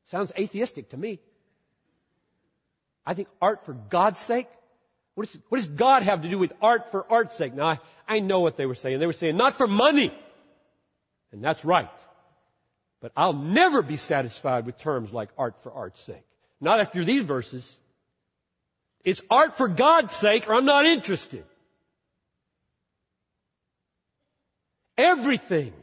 Sounds 0.05 0.31
atheistic 0.37 0.89
to 0.89 0.97
me. 0.97 1.19
I 3.05 3.13
think 3.13 3.27
art 3.41 3.65
for 3.65 3.73
God's 3.73 4.19
sake. 4.19 4.47
What, 5.15 5.27
is, 5.27 5.39
what 5.49 5.57
does 5.57 5.67
God 5.67 6.03
have 6.03 6.21
to 6.21 6.29
do 6.29 6.37
with 6.37 6.53
art 6.61 6.91
for 6.91 7.05
art's 7.11 7.35
sake? 7.35 7.53
Now, 7.53 7.67
I, 7.67 7.79
I 8.07 8.19
know 8.19 8.39
what 8.39 8.55
they 8.55 8.65
were 8.65 8.75
saying. 8.75 8.99
They 8.99 9.05
were 9.05 9.13
saying, 9.13 9.35
not 9.35 9.55
for 9.55 9.67
money. 9.67 10.13
And 11.31 11.43
that's 11.43 11.65
right. 11.65 11.89
But 13.01 13.11
I'll 13.15 13.33
never 13.33 13.81
be 13.81 13.97
satisfied 13.97 14.65
with 14.65 14.77
terms 14.77 15.11
like 15.11 15.29
art 15.37 15.61
for 15.61 15.71
art's 15.71 16.01
sake. 16.01 16.25
Not 16.59 16.79
after 16.79 17.03
these 17.03 17.23
verses. 17.23 17.77
It's 19.03 19.21
art 19.29 19.57
for 19.57 19.67
God's 19.67 20.15
sake 20.15 20.49
or 20.49 20.55
I'm 20.55 20.65
not 20.65 20.85
interested. 20.85 21.43
Everything, 24.97 25.73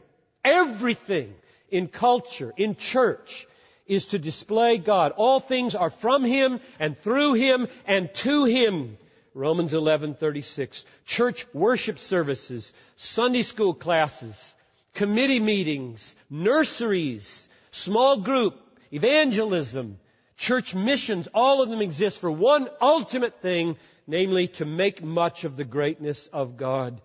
everything 0.43 1.33
in 1.69 1.87
culture, 1.87 2.53
in 2.57 2.75
church, 2.75 3.47
is 3.87 4.07
to 4.07 4.19
display 4.19 4.77
God. 4.77 5.13
All 5.15 5.39
things 5.39 5.73
are 5.73 5.89
from 5.89 6.25
Him 6.25 6.59
and 6.79 6.97
through 6.99 7.33
Him 7.33 7.67
and 7.85 8.13
to 8.15 8.43
Him. 8.43 8.97
Romans 9.33 9.73
11:36. 9.73 10.83
Church 11.05 11.45
worship 11.53 11.99
services, 11.99 12.73
Sunday 12.97 13.43
school 13.43 13.73
classes, 13.73 14.55
committee 14.95 15.39
meetings, 15.39 16.15
nurseries, 16.29 17.47
small 17.71 18.17
group, 18.17 18.59
evangelism, 18.91 19.99
church 20.37 20.73
missions, 20.73 21.27
all 21.33 21.61
of 21.61 21.69
them 21.69 21.81
exist 21.81 22.19
for 22.19 22.31
one 22.31 22.67
ultimate 22.81 23.41
thing, 23.41 23.77
namely 24.07 24.47
to 24.47 24.65
make 24.65 25.03
much 25.03 25.43
of 25.43 25.57
the 25.57 25.63
greatness 25.63 26.27
of 26.27 26.57
God. 26.57 27.01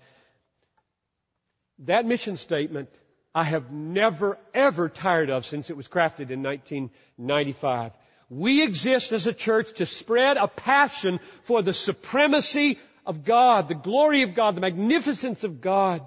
That 1.80 2.06
mission 2.06 2.36
statement 2.36 2.88
I 3.34 3.44
have 3.44 3.70
never 3.70 4.38
ever 4.54 4.88
tired 4.88 5.30
of 5.30 5.46
since 5.46 5.70
it 5.70 5.76
was 5.76 5.88
crafted 5.88 6.30
in 6.30 6.42
1995. 6.42 7.92
We 8.28 8.62
exist 8.62 9.12
as 9.12 9.26
a 9.26 9.32
church 9.32 9.74
to 9.74 9.86
spread 9.86 10.36
a 10.36 10.48
passion 10.48 11.20
for 11.42 11.62
the 11.62 11.72
supremacy 11.72 12.78
of 13.06 13.24
God, 13.24 13.68
the 13.68 13.74
glory 13.74 14.22
of 14.22 14.34
God, 14.34 14.56
the 14.56 14.60
magnificence 14.60 15.42
of 15.42 15.60
God. 15.60 16.02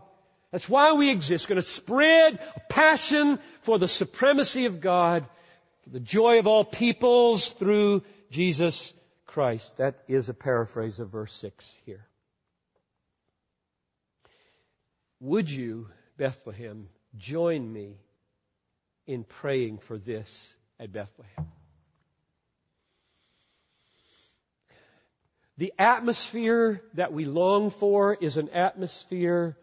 That's 0.53 0.69
why 0.69 0.93
we 0.93 1.10
exist. 1.10 1.50
We're 1.50 1.55
going 1.55 1.63
to 1.63 1.67
spread 1.67 2.39
a 2.55 2.60
passion 2.69 3.39
for 3.62 3.79
the 3.79 3.88
supremacy 3.88 4.67
of 4.67 4.81
God, 4.81 5.25
for 5.81 5.89
the 5.89 6.00
joy 6.00 6.38
of 6.38 6.45
all 6.45 6.63
peoples 6.63 7.51
through 7.53 8.03
Jesus 8.29 8.93
Christ. 9.25 9.77
That 9.77 10.03
is 10.07 10.29
a 10.29 10.33
paraphrase 10.36 11.00
of 11.00 11.10
verse 11.10 11.33
6 11.33 11.75
here. 11.88 12.05
Would 15.22 15.50
you, 15.50 15.88
Bethlehem, 16.17 16.88
join 17.17 17.73
me 17.73 17.95
in 19.08 19.23
praying 19.23 19.80
for 19.80 19.97
this 19.97 20.56
at 20.80 20.93
Bethlehem. 20.93 21.47
The 25.58 25.73
atmosphere 25.80 26.84
that 26.93 27.12
we 27.12 27.25
long 27.25 27.71
for 27.71 28.13
is 28.13 28.38
an 28.38 28.49
atmosphere 28.49 29.58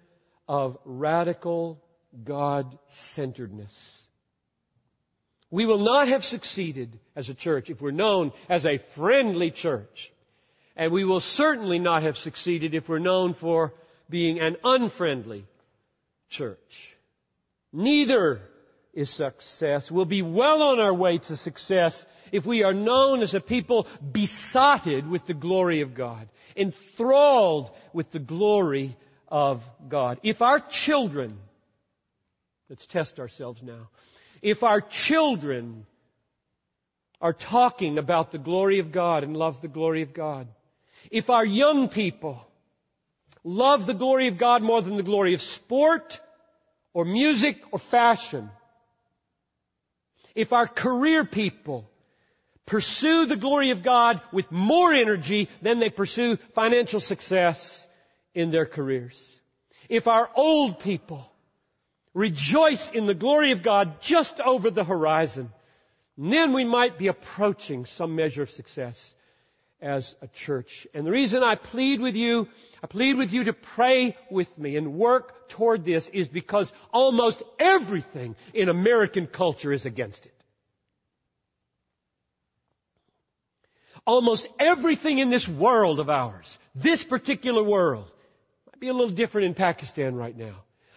of 0.51 0.77
radical 0.85 1.81
God 2.25 2.77
centeredness. 2.89 4.03
We 5.49 5.65
will 5.65 5.79
not 5.79 6.09
have 6.09 6.25
succeeded 6.25 6.99
as 7.15 7.29
a 7.29 7.35
church 7.35 7.71
if 7.71 7.81
we're 7.81 7.93
known 7.93 8.33
as 8.49 8.67
a 8.67 8.79
friendly 8.79 9.53
church. 9.53 10.11
And 10.75 10.91
we 10.91 11.05
will 11.05 11.21
certainly 11.21 11.79
not 11.79 12.03
have 12.03 12.19
succeeded 12.19 12.75
if 12.75 12.89
we're 12.89 12.99
known 12.99 13.35
for 13.35 13.75
being 14.09 14.41
an 14.41 14.57
unfriendly 14.65 15.47
church. 16.31 16.97
Neither 17.73 18.41
is 18.93 19.09
success. 19.09 19.89
We'll 19.89 20.05
be 20.05 20.23
well 20.23 20.65
on 20.65 20.81
our 20.81 20.93
way 20.93 21.19
to 21.19 21.37
success 21.37 22.05
if 22.33 22.45
we 22.45 22.65
are 22.65 22.75
known 22.75 23.23
as 23.23 23.35
a 23.35 23.41
people 23.41 23.87
besotted 24.11 25.09
with 25.09 25.29
the 25.29 25.35
glory 25.35 25.83
of 25.83 25.95
God, 25.95 26.29
enthralled 26.57 27.71
with 27.93 28.11
the 28.11 28.19
glory 28.19 28.97
of 29.31 29.69
God. 29.89 30.19
If 30.23 30.43
our 30.43 30.61
children, 30.61 31.39
let's 32.69 32.87
test 32.87 33.21
ourselves 33.21 33.63
now, 33.63 33.89
if 34.43 34.63
our 34.63 34.81
children 34.81 35.87
are 37.21 37.33
talking 37.33 37.99
about 37.99 38.31
the 38.31 38.39
glory 38.39 38.79
of 38.79 38.93
God 38.93 39.25
and 39.25 39.37
love 39.37 39.61
the 39.61 39.69
glory 39.69 40.03
of 40.03 40.15
God, 40.15 40.49
if 41.11 41.31
our 41.31 41.45
young 41.45 41.89
people 41.89 42.47
love 43.45 43.87
the 43.87 43.95
glory 43.95 44.29
of 44.29 44.39
God 44.39 44.63
more 44.63 44.83
than 44.83 44.97
the 44.97 45.03
glory 45.03 45.35
of 45.35 45.41
sport, 45.41 46.21
or 46.93 47.05
music 47.05 47.63
or 47.71 47.79
fashion, 47.79 48.51
if 50.35 50.53
our 50.53 50.67
career 50.67 51.25
people 51.25 51.89
pursue 52.67 53.27
the 53.27 53.37
glory 53.37 53.71
of 53.71 53.83
God 53.83 54.21
with 54.33 54.51
more 54.51 54.93
energy 54.93 55.49
than 55.63 55.79
they 55.79 55.91
pursue 55.91 56.37
financial 56.55 57.01
success 57.01 57.87
in 58.35 58.51
their 58.51 58.67
careers, 58.67 59.41
if 59.89 60.07
our 60.07 60.31
old 60.35 60.81
people 60.81 61.31
rejoice 62.15 62.91
in 62.91 63.07
the 63.07 63.15
glory 63.15 63.53
of 63.53 63.63
God 63.63 64.01
just 64.01 64.41
over 64.41 64.71
the 64.71 64.85
horizon, 64.85 65.51
then 66.17 66.53
we 66.53 66.65
might 66.65 66.99
be 66.99 67.09
approaching 67.09 67.87
some 67.87 68.15
measure 68.15 68.43
of 68.43 68.51
success 68.51 69.15
as 69.81 70.15
a 70.21 70.29
church. 70.29 70.87
And 70.93 71.07
the 71.07 71.11
reason 71.11 71.43
I 71.43 71.55
plead 71.55 72.01
with 72.01 72.15
you, 72.15 72.49
I 72.83 72.87
plead 72.87 73.17
with 73.17 73.33
you 73.33 73.45
to 73.45 73.53
pray 73.53 74.17
with 74.31 74.59
me 74.59 74.77
and 74.77 74.95
work 74.95 75.49
toward 75.49 75.85
this 75.85 76.09
is 76.09 76.29
because 76.29 76.73
almost 76.93 77.43
everything 77.59 78.37
in 78.53 78.69
American 78.69 79.27
culture 79.27 79.73
is 79.73 79.87
against 79.87 80.27
it. 80.27 80.35
Almost 84.07 84.49
everything 84.59 85.19
in 85.19 85.31
this 85.31 85.49
world 85.49 86.01
of 86.01 86.11
ours, 86.11 86.59
this 86.75 87.05
particular 87.05 87.63
world, 87.63 88.11
be 88.81 88.89
a 88.89 88.95
little 88.95 89.11
different 89.11 89.47
in 89.47 89.55
Pakistan 89.55 90.15
right 90.17 90.37
now. 90.37 90.57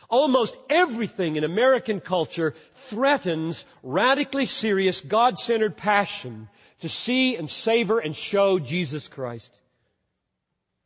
Almost 0.09 0.55
everything 0.69 1.35
in 1.35 1.43
American 1.43 1.99
culture 1.99 2.55
threatens 2.87 3.65
radically 3.81 4.45
serious, 4.45 5.01
God-centered 5.01 5.75
passion 5.75 6.47
to 6.79 6.89
see 6.89 7.35
and 7.35 7.49
savor 7.49 7.99
and 7.99 8.15
show 8.15 8.57
Jesus 8.59 9.07
Christ. 9.09 9.59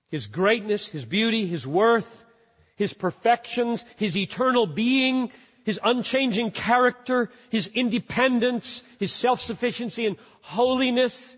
His 0.10 0.26
greatness, 0.26 0.88
His 0.88 1.06
beauty, 1.06 1.46
His 1.46 1.68
worth, 1.68 2.24
His 2.78 2.94
perfections, 2.94 3.86
His 3.98 4.18
eternal 4.18 4.66
being, 4.66 5.32
His 5.66 5.80
unchanging 5.84 6.52
character, 6.52 7.30
His 7.50 7.68
independence, 7.68 8.84
His 9.00 9.12
self-sufficiency 9.12 10.08
and 10.08 10.18
holiness, 10.42 11.38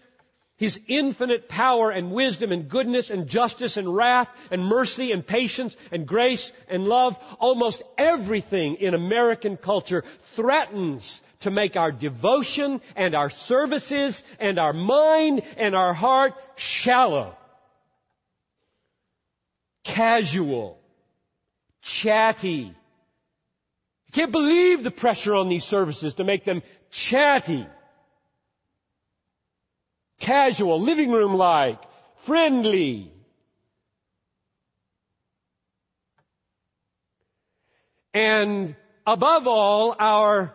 His 0.60 0.82
infinite 0.88 1.48
power 1.48 1.90
and 1.90 2.12
wisdom 2.12 2.52
and 2.52 2.68
goodness 2.68 3.12
and 3.12 3.28
justice 3.30 3.78
and 3.78 3.96
wrath 3.96 4.30
and 4.52 4.62
mercy 4.62 5.14
and 5.14 5.26
patience 5.26 5.78
and 5.90 6.06
grace 6.06 6.52
and 6.68 6.86
love. 6.86 7.18
Almost 7.40 7.82
everything 7.98 8.76
in 8.76 8.94
American 8.94 9.56
culture 9.56 10.04
threatens 10.34 11.22
to 11.40 11.50
make 11.50 11.78
our 11.78 11.94
devotion 11.94 12.82
and 12.98 13.16
our 13.16 13.30
services 13.30 14.22
and 14.38 14.60
our 14.60 14.74
mind 14.74 15.44
and 15.56 15.76
our 15.76 15.94
heart 15.94 16.34
shallow, 16.58 17.38
casual, 19.86 20.78
chatty. 21.82 22.76
I 24.10 24.12
can't 24.12 24.34
believe 24.34 24.84
the 24.84 24.92
pressure 24.92 25.36
on 25.36 25.48
these 25.48 25.64
services 25.64 26.16
to 26.16 26.26
make 26.26 26.44
them 26.44 26.64
chatty, 26.92 27.66
casual, 30.20 30.80
living 30.80 31.12
room 31.12 31.36
like, 31.36 31.82
friendly. 32.18 33.12
And 38.14 38.76
above 39.06 39.48
all, 39.48 39.96
our 40.00 40.54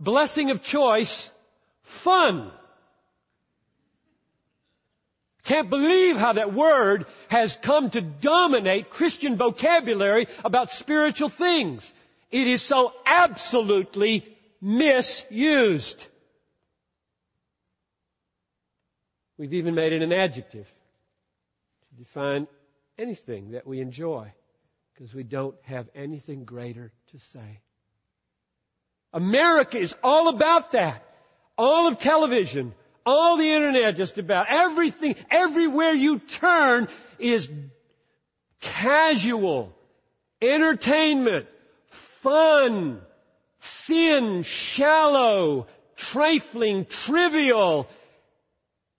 blessing 0.00 0.50
of 0.50 0.62
choice, 0.62 1.30
fun. 1.82 2.50
Can't 5.44 5.70
believe 5.70 6.16
how 6.16 6.34
that 6.34 6.52
word 6.52 7.06
has 7.28 7.56
come 7.56 7.90
to 7.90 8.00
dominate 8.00 8.90
Christian 8.90 9.36
vocabulary 9.36 10.28
about 10.44 10.70
spiritual 10.70 11.28
things. 11.28 11.92
It 12.30 12.46
is 12.46 12.62
so 12.62 12.92
absolutely 13.04 14.24
misused. 14.60 16.06
We've 19.42 19.54
even 19.54 19.74
made 19.74 19.92
it 19.92 20.02
an 20.02 20.12
adjective 20.12 20.72
to 21.88 21.96
define 21.96 22.46
anything 22.96 23.50
that 23.50 23.66
we 23.66 23.80
enjoy 23.80 24.32
because 24.94 25.12
we 25.12 25.24
don't 25.24 25.56
have 25.62 25.88
anything 25.96 26.44
greater 26.44 26.92
to 27.10 27.18
say. 27.18 27.58
America 29.12 29.78
is 29.78 29.96
all 30.00 30.28
about 30.28 30.70
that. 30.72 31.04
All 31.58 31.88
of 31.88 31.98
television, 31.98 32.72
all 33.04 33.36
the 33.36 33.50
internet 33.50 33.96
just 33.96 34.16
about, 34.16 34.46
everything, 34.48 35.16
everywhere 35.28 35.92
you 35.92 36.20
turn 36.20 36.86
is 37.18 37.50
casual, 38.60 39.74
entertainment, 40.40 41.48
fun, 41.88 43.00
thin, 43.58 44.44
shallow, 44.44 45.66
trifling, 45.96 46.84
trivial, 46.84 47.88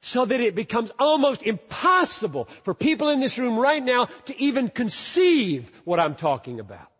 so 0.03 0.25
that 0.25 0.41
it 0.41 0.53
becomes 0.53 0.91
almost 0.99 1.43
impossible 1.43 2.49
for 2.63 2.73
people 2.73 3.07
in 3.07 3.21
this 3.21 3.39
room 3.39 3.57
right 3.57 3.81
now 3.81 4.07
to 4.25 4.37
even 4.39 4.67
conceive 4.67 5.71
what 5.85 5.97
I'm 5.97 6.15
talking 6.15 6.59
about, 6.59 6.91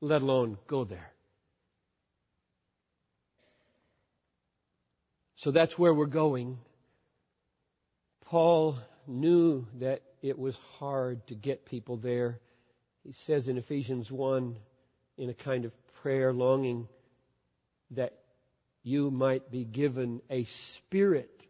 let 0.00 0.22
alone 0.22 0.56
go 0.66 0.84
there. 0.84 1.12
So 5.36 5.50
that's 5.50 5.78
where 5.78 5.92
we're 5.92 6.06
going. 6.06 6.56
Paul 8.24 8.78
knew 9.06 9.66
that 9.80 10.00
it 10.22 10.38
was 10.38 10.56
hard 10.78 11.26
to 11.26 11.34
get 11.34 11.66
people 11.66 11.98
there. 11.98 12.40
He 13.04 13.12
says 13.12 13.48
in 13.48 13.58
Ephesians 13.58 14.10
1, 14.10 14.56
in 15.18 15.28
a 15.28 15.34
kind 15.34 15.66
of 15.66 15.72
prayer, 15.96 16.32
longing 16.32 16.88
that 17.90 18.14
you 18.82 19.10
might 19.10 19.50
be 19.50 19.64
given 19.64 20.22
a 20.30 20.44
spirit 20.44 21.46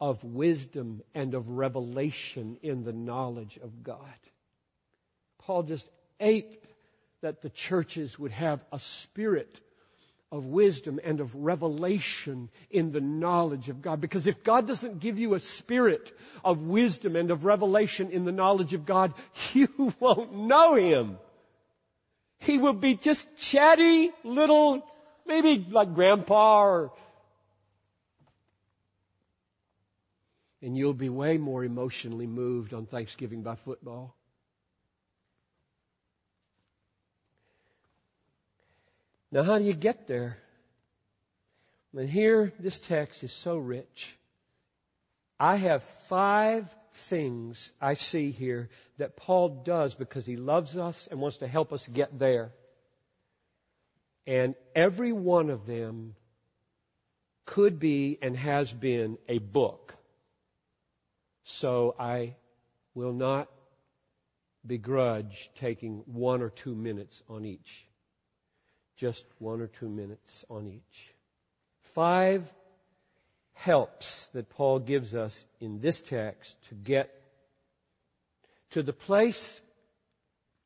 of 0.00 0.22
wisdom 0.24 1.02
and 1.14 1.34
of 1.34 1.48
revelation 1.48 2.58
in 2.62 2.84
the 2.84 2.92
knowledge 2.92 3.58
of 3.62 3.82
God. 3.82 3.98
Paul 5.38 5.62
just 5.62 5.88
ached 6.20 6.64
that 7.20 7.42
the 7.42 7.50
churches 7.50 8.18
would 8.18 8.32
have 8.32 8.64
a 8.72 8.78
spirit 8.78 9.60
of 10.34 10.46
wisdom 10.46 10.98
and 11.04 11.20
of 11.20 11.34
revelation 11.36 12.50
in 12.68 12.90
the 12.90 13.00
knowledge 13.00 13.68
of 13.68 13.80
God. 13.80 14.00
Because 14.00 14.26
if 14.26 14.42
God 14.42 14.66
doesn't 14.66 14.98
give 14.98 15.18
you 15.18 15.34
a 15.34 15.40
spirit 15.40 16.12
of 16.44 16.62
wisdom 16.62 17.14
and 17.14 17.30
of 17.30 17.44
revelation 17.44 18.10
in 18.10 18.24
the 18.24 18.32
knowledge 18.32 18.74
of 18.74 18.84
God, 18.84 19.14
you 19.52 19.94
won't 20.00 20.34
know 20.34 20.74
Him. 20.74 21.18
He 22.38 22.58
will 22.58 22.74
be 22.74 22.96
just 22.96 23.28
chatty 23.36 24.10
little, 24.24 24.84
maybe 25.24 25.64
like 25.70 25.94
grandpa 25.94 26.64
or, 26.64 26.92
and 30.64 30.78
you'll 30.78 30.94
be 30.94 31.10
way 31.10 31.36
more 31.36 31.62
emotionally 31.62 32.26
moved 32.26 32.72
on 32.72 32.86
Thanksgiving 32.86 33.42
by 33.42 33.54
football. 33.54 34.16
Now, 39.30 39.42
how 39.42 39.58
do 39.58 39.64
you 39.64 39.74
get 39.74 40.06
there? 40.06 40.38
And 41.94 42.08
here, 42.08 42.50
this 42.58 42.78
text 42.78 43.22
is 43.22 43.32
so 43.32 43.58
rich. 43.58 44.16
I 45.38 45.56
have 45.56 45.82
five 46.08 46.74
things 46.92 47.70
I 47.78 47.94
see 47.94 48.30
here 48.30 48.70
that 48.96 49.16
Paul 49.16 49.62
does 49.64 49.94
because 49.94 50.24
he 50.24 50.36
loves 50.36 50.78
us 50.78 51.06
and 51.10 51.20
wants 51.20 51.38
to 51.38 51.46
help 51.46 51.74
us 51.74 51.86
get 51.86 52.18
there. 52.18 52.52
And 54.26 54.54
every 54.74 55.12
one 55.12 55.50
of 55.50 55.66
them 55.66 56.14
could 57.44 57.78
be 57.78 58.18
and 58.22 58.34
has 58.34 58.72
been 58.72 59.18
a 59.28 59.38
book. 59.38 59.94
So 61.44 61.94
I 61.98 62.36
will 62.94 63.12
not 63.12 63.48
begrudge 64.66 65.50
taking 65.56 66.02
one 66.06 66.42
or 66.42 66.50
two 66.50 66.74
minutes 66.74 67.22
on 67.28 67.44
each 67.44 67.86
just 68.96 69.26
one 69.38 69.60
or 69.60 69.66
two 69.66 69.88
minutes 69.88 70.44
on 70.48 70.68
each. 70.68 71.14
Five 71.94 72.48
helps 73.54 74.28
that 74.28 74.50
Paul 74.50 74.78
gives 74.78 75.14
us 75.14 75.44
in 75.60 75.80
this 75.80 76.00
text 76.02 76.56
to 76.68 76.74
get 76.74 77.10
to 78.70 78.82
the 78.82 78.92
place 78.92 79.60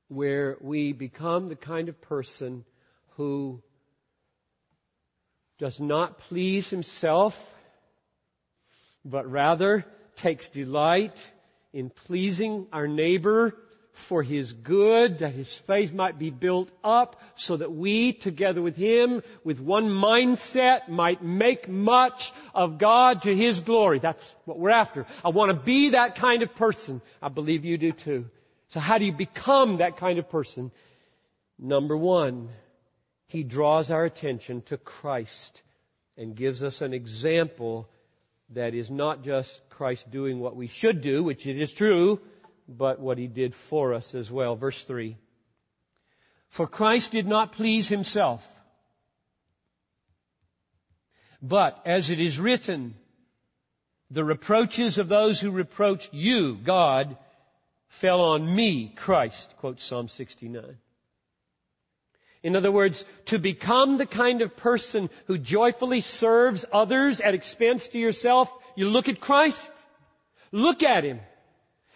where 0.08 0.56
we 0.60 0.92
become 0.92 1.48
the 1.48 1.56
kind 1.56 1.88
of 1.88 2.00
person 2.02 2.64
who 3.16 3.62
does 5.58 5.80
not 5.80 6.18
please 6.20 6.70
himself, 6.70 7.54
but 9.04 9.30
rather 9.30 9.84
takes 10.18 10.48
delight 10.48 11.24
in 11.72 11.90
pleasing 11.90 12.66
our 12.72 12.86
neighbor 12.86 13.54
for 13.92 14.22
his 14.22 14.52
good, 14.52 15.18
that 15.18 15.32
his 15.32 15.52
faith 15.52 15.92
might 15.92 16.18
be 16.18 16.30
built 16.30 16.70
up, 16.84 17.20
so 17.34 17.56
that 17.56 17.72
we, 17.72 18.12
together 18.12 18.62
with 18.62 18.76
him, 18.76 19.22
with 19.42 19.60
one 19.60 19.88
mindset, 19.88 20.88
might 20.88 21.22
make 21.22 21.68
much 21.68 22.32
of 22.54 22.78
God 22.78 23.22
to 23.22 23.34
his 23.34 23.60
glory. 23.60 23.98
That's 23.98 24.34
what 24.44 24.58
we're 24.58 24.70
after. 24.70 25.04
I 25.24 25.30
want 25.30 25.50
to 25.50 25.58
be 25.58 25.90
that 25.90 26.14
kind 26.14 26.42
of 26.42 26.54
person. 26.54 27.02
I 27.20 27.28
believe 27.28 27.64
you 27.64 27.76
do 27.76 27.92
too. 27.92 28.30
So 28.68 28.80
how 28.80 28.98
do 28.98 29.04
you 29.04 29.12
become 29.12 29.78
that 29.78 29.96
kind 29.96 30.18
of 30.18 30.28
person? 30.28 30.70
Number 31.58 31.96
one, 31.96 32.50
he 33.26 33.42
draws 33.42 33.90
our 33.90 34.04
attention 34.04 34.62
to 34.62 34.76
Christ 34.76 35.60
and 36.16 36.36
gives 36.36 36.62
us 36.62 36.82
an 36.82 36.94
example 36.94 37.88
that 38.50 38.74
is 38.74 38.90
not 38.90 39.22
just 39.22 39.68
Christ 39.70 40.10
doing 40.10 40.40
what 40.40 40.56
we 40.56 40.66
should 40.66 41.00
do, 41.00 41.22
which 41.22 41.46
it 41.46 41.58
is 41.58 41.72
true, 41.72 42.20
but 42.68 43.00
what 43.00 43.18
he 43.18 43.26
did 43.26 43.54
for 43.54 43.94
us 43.94 44.14
as 44.14 44.30
well. 44.30 44.56
Verse 44.56 44.82
3. 44.82 45.16
For 46.48 46.66
Christ 46.66 47.12
did 47.12 47.26
not 47.26 47.52
please 47.52 47.88
himself, 47.88 48.46
but 51.42 51.80
as 51.84 52.10
it 52.10 52.20
is 52.20 52.38
written, 52.38 52.94
the 54.10 54.24
reproaches 54.24 54.98
of 54.98 55.08
those 55.08 55.38
who 55.38 55.50
reproached 55.50 56.14
you, 56.14 56.56
God, 56.56 57.16
fell 57.88 58.22
on 58.22 58.54
me, 58.54 58.92
Christ, 58.96 59.54
quotes 59.58 59.84
Psalm 59.84 60.08
69. 60.08 60.78
In 62.48 62.56
other 62.56 62.72
words, 62.72 63.04
to 63.26 63.38
become 63.38 63.98
the 63.98 64.06
kind 64.06 64.40
of 64.40 64.56
person 64.56 65.10
who 65.26 65.36
joyfully 65.36 66.00
serves 66.00 66.64
others 66.72 67.20
at 67.20 67.34
expense 67.34 67.88
to 67.88 67.98
yourself, 67.98 68.50
you 68.74 68.88
look 68.88 69.10
at 69.10 69.20
Christ. 69.20 69.70
Look 70.50 70.82
at 70.82 71.04
Him. 71.04 71.20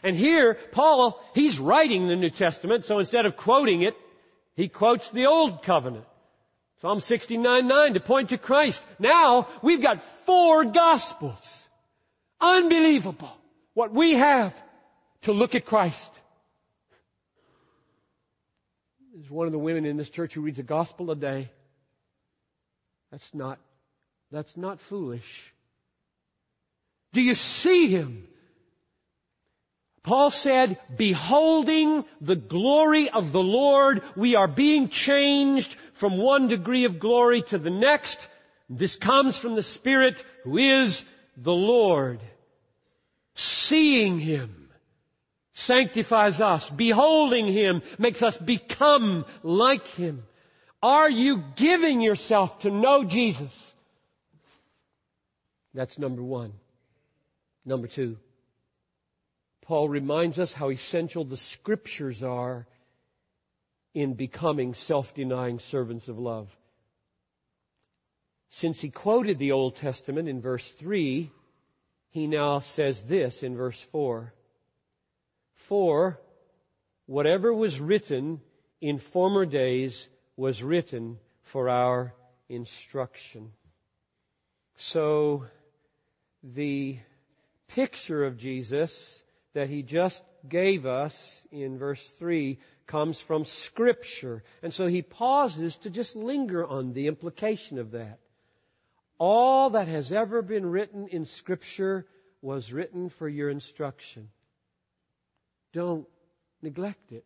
And 0.02 0.14
here, 0.14 0.58
Paul, 0.72 1.18
he's 1.34 1.58
writing 1.58 2.06
the 2.06 2.16
New 2.16 2.28
Testament, 2.28 2.84
so 2.84 2.98
instead 2.98 3.24
of 3.24 3.34
quoting 3.34 3.80
it, 3.80 3.96
he 4.54 4.68
quotes 4.68 5.08
the 5.10 5.24
Old 5.24 5.62
Covenant. 5.62 6.04
Psalm 6.82 7.00
69, 7.00 7.66
9 7.66 7.94
to 7.94 8.00
point 8.00 8.28
to 8.28 8.36
Christ. 8.36 8.82
Now, 8.98 9.48
we've 9.62 9.80
got 9.80 10.02
four 10.26 10.66
Gospels. 10.66 11.66
Unbelievable. 12.42 13.34
What 13.72 13.94
we 13.94 14.12
have 14.12 14.54
to 15.22 15.32
look 15.32 15.54
at 15.54 15.64
Christ. 15.64 16.12
There's 19.14 19.30
one 19.30 19.46
of 19.46 19.52
the 19.52 19.58
women 19.58 19.84
in 19.84 19.98
this 19.98 20.08
church 20.08 20.34
who 20.34 20.40
reads 20.40 20.58
a 20.58 20.62
Gospel 20.62 21.10
a 21.10 21.16
day. 21.16 21.50
That's 23.10 23.34
not, 23.34 23.58
that's 24.30 24.56
not 24.56 24.80
foolish. 24.80 25.52
Do 27.12 27.20
you 27.20 27.34
see 27.34 27.88
Him? 27.88 28.26
Paul 30.02 30.30
said, 30.30 30.78
beholding 30.96 32.04
the 32.20 32.36
glory 32.36 33.10
of 33.10 33.32
the 33.32 33.42
Lord, 33.42 34.02
we 34.16 34.34
are 34.34 34.48
being 34.48 34.88
changed 34.88 35.76
from 35.92 36.16
one 36.16 36.48
degree 36.48 36.86
of 36.86 36.98
glory 36.98 37.42
to 37.42 37.58
the 37.58 37.70
next. 37.70 38.28
This 38.70 38.96
comes 38.96 39.38
from 39.38 39.54
the 39.54 39.62
Spirit 39.62 40.24
who 40.42 40.56
is 40.56 41.04
the 41.36 41.54
Lord. 41.54 42.20
Seeing 43.34 44.18
Him 44.18 44.61
sanctifies 45.54 46.40
us. 46.40 46.68
Beholding 46.70 47.46
Him 47.46 47.82
makes 47.98 48.22
us 48.22 48.36
become 48.36 49.24
like 49.42 49.86
Him. 49.88 50.24
Are 50.82 51.10
you 51.10 51.44
giving 51.56 52.00
yourself 52.00 52.60
to 52.60 52.70
know 52.70 53.04
Jesus? 53.04 53.74
That's 55.74 55.98
number 55.98 56.22
one. 56.22 56.52
Number 57.64 57.86
two. 57.86 58.18
Paul 59.62 59.88
reminds 59.88 60.38
us 60.38 60.52
how 60.52 60.70
essential 60.70 61.24
the 61.24 61.36
scriptures 61.36 62.22
are 62.22 62.66
in 63.94 64.14
becoming 64.14 64.74
self-denying 64.74 65.60
servants 65.60 66.08
of 66.08 66.18
love. 66.18 66.54
Since 68.50 68.80
he 68.80 68.90
quoted 68.90 69.38
the 69.38 69.52
Old 69.52 69.76
Testament 69.76 70.28
in 70.28 70.40
verse 70.40 70.68
3, 70.72 71.30
he 72.10 72.26
now 72.26 72.60
says 72.60 73.02
this 73.04 73.42
in 73.42 73.56
verse 73.56 73.80
4 73.92 74.32
For 75.54 76.20
whatever 77.06 77.52
was 77.52 77.80
written 77.80 78.40
in 78.80 78.98
former 78.98 79.46
days 79.46 80.08
was 80.36 80.62
written 80.62 81.18
for 81.42 81.68
our 81.68 82.14
instruction. 82.48 83.52
So 84.76 85.46
the 86.42 86.98
picture 87.68 88.24
of 88.24 88.36
Jesus 88.36 89.22
that 89.54 89.68
he 89.68 89.82
just 89.82 90.24
gave 90.48 90.86
us 90.86 91.46
in 91.50 91.78
verse 91.78 92.04
3 92.18 92.58
comes 92.86 93.20
from 93.20 93.44
Scripture. 93.44 94.42
And 94.62 94.72
so 94.72 94.86
he 94.86 95.02
pauses 95.02 95.76
to 95.78 95.90
just 95.90 96.16
linger 96.16 96.66
on 96.66 96.92
the 96.92 97.06
implication 97.06 97.78
of 97.78 97.92
that. 97.92 98.18
All 99.18 99.70
that 99.70 99.88
has 99.88 100.10
ever 100.10 100.42
been 100.42 100.66
written 100.66 101.08
in 101.08 101.26
Scripture 101.26 102.06
was 102.40 102.72
written 102.72 103.08
for 103.08 103.28
your 103.28 103.50
instruction. 103.50 104.28
Don't 105.72 106.06
neglect 106.60 107.12
it. 107.12 107.24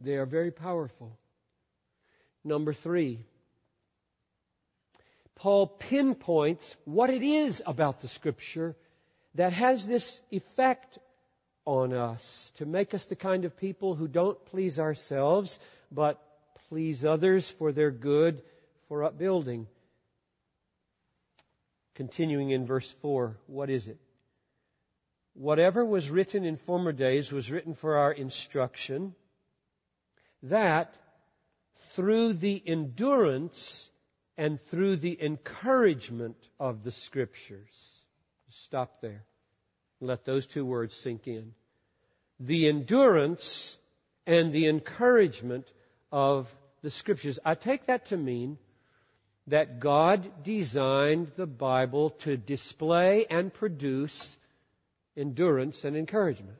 They 0.00 0.16
are 0.16 0.26
very 0.26 0.50
powerful. 0.50 1.16
Number 2.44 2.72
three, 2.72 3.20
Paul 5.36 5.66
pinpoints 5.66 6.76
what 6.84 7.10
it 7.10 7.22
is 7.22 7.62
about 7.64 8.00
the 8.00 8.08
Scripture 8.08 8.74
that 9.34 9.52
has 9.52 9.86
this 9.86 10.20
effect 10.30 10.98
on 11.64 11.92
us 11.92 12.52
to 12.56 12.66
make 12.66 12.94
us 12.94 13.06
the 13.06 13.16
kind 13.16 13.44
of 13.44 13.56
people 13.56 13.94
who 13.94 14.08
don't 14.08 14.44
please 14.46 14.80
ourselves, 14.80 15.58
but 15.90 16.20
please 16.68 17.04
others 17.04 17.48
for 17.48 17.70
their 17.70 17.90
good, 17.90 18.42
for 18.88 19.04
upbuilding. 19.04 19.68
Continuing 21.94 22.50
in 22.50 22.66
verse 22.66 22.90
4, 23.02 23.36
what 23.46 23.70
is 23.70 23.86
it? 23.86 23.98
Whatever 25.34 25.84
was 25.84 26.10
written 26.10 26.44
in 26.44 26.56
former 26.56 26.92
days 26.92 27.32
was 27.32 27.50
written 27.50 27.74
for 27.74 27.96
our 27.96 28.12
instruction, 28.12 29.14
that 30.42 30.94
through 31.94 32.34
the 32.34 32.62
endurance 32.66 33.90
and 34.36 34.60
through 34.60 34.96
the 34.96 35.22
encouragement 35.22 36.36
of 36.58 36.84
the 36.84 36.90
Scriptures. 36.90 38.00
Stop 38.50 39.00
there. 39.00 39.24
Let 40.00 40.24
those 40.24 40.46
two 40.46 40.64
words 40.64 40.94
sink 40.96 41.26
in. 41.26 41.54
The 42.40 42.68
endurance 42.68 43.76
and 44.26 44.52
the 44.52 44.68
encouragement 44.68 45.70
of 46.10 46.54
the 46.82 46.90
Scriptures. 46.90 47.38
I 47.44 47.54
take 47.54 47.86
that 47.86 48.06
to 48.06 48.16
mean 48.16 48.58
that 49.46 49.80
God 49.80 50.44
designed 50.44 51.32
the 51.36 51.46
Bible 51.46 52.10
to 52.10 52.36
display 52.36 53.26
and 53.28 53.52
produce 53.52 54.36
endurance 55.16 55.84
and 55.84 55.96
encouragement. 55.96 56.58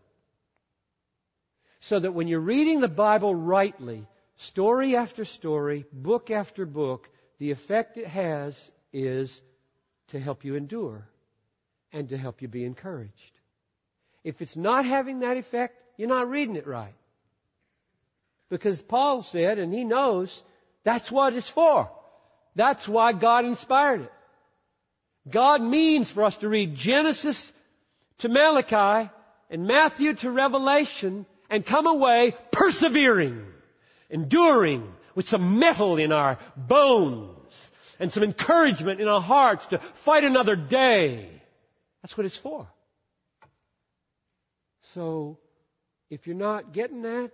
So 1.80 1.98
that 1.98 2.12
when 2.12 2.28
you're 2.28 2.40
reading 2.40 2.80
the 2.80 2.88
Bible 2.88 3.34
rightly, 3.34 4.06
story 4.36 4.96
after 4.96 5.24
story, 5.24 5.84
book 5.92 6.30
after 6.30 6.64
book, 6.64 7.08
the 7.38 7.50
effect 7.50 7.96
it 7.96 8.06
has 8.06 8.70
is 8.92 9.40
to 10.08 10.20
help 10.20 10.44
you 10.44 10.54
endure 10.54 11.06
and 11.92 12.08
to 12.10 12.16
help 12.16 12.42
you 12.42 12.48
be 12.48 12.64
encouraged. 12.64 13.38
If 14.24 14.42
it's 14.42 14.56
not 14.56 14.84
having 14.84 15.20
that 15.20 15.36
effect, 15.36 15.76
you're 15.96 16.08
not 16.08 16.30
reading 16.30 16.56
it 16.56 16.66
right. 16.66 16.94
Because 18.48 18.80
Paul 18.80 19.22
said, 19.22 19.58
and 19.58 19.72
he 19.72 19.82
knows, 19.82 20.42
that's 20.84 21.10
what 21.10 21.34
it's 21.34 21.50
for. 21.50 21.90
That's 22.54 22.86
why 22.86 23.12
God 23.12 23.44
inspired 23.44 24.02
it. 24.02 24.12
God 25.28 25.62
means 25.62 26.10
for 26.10 26.24
us 26.24 26.36
to 26.38 26.48
read 26.48 26.74
Genesis 26.74 27.52
to 28.22 28.28
Malachi 28.28 29.10
and 29.50 29.66
Matthew 29.66 30.14
to 30.14 30.30
Revelation 30.30 31.26
and 31.50 31.66
come 31.66 31.88
away 31.88 32.36
persevering, 32.52 33.44
enduring 34.10 34.94
with 35.16 35.28
some 35.28 35.58
mettle 35.58 35.98
in 35.98 36.12
our 36.12 36.38
bones 36.56 37.70
and 37.98 38.12
some 38.12 38.22
encouragement 38.22 39.00
in 39.00 39.08
our 39.08 39.20
hearts 39.20 39.66
to 39.66 39.78
fight 39.78 40.22
another 40.22 40.54
day. 40.54 41.28
That's 42.00 42.16
what 42.16 42.24
it's 42.24 42.36
for. 42.36 42.68
So, 44.94 45.38
if 46.08 46.28
you're 46.28 46.36
not 46.36 46.72
getting 46.72 47.02
that, 47.02 47.32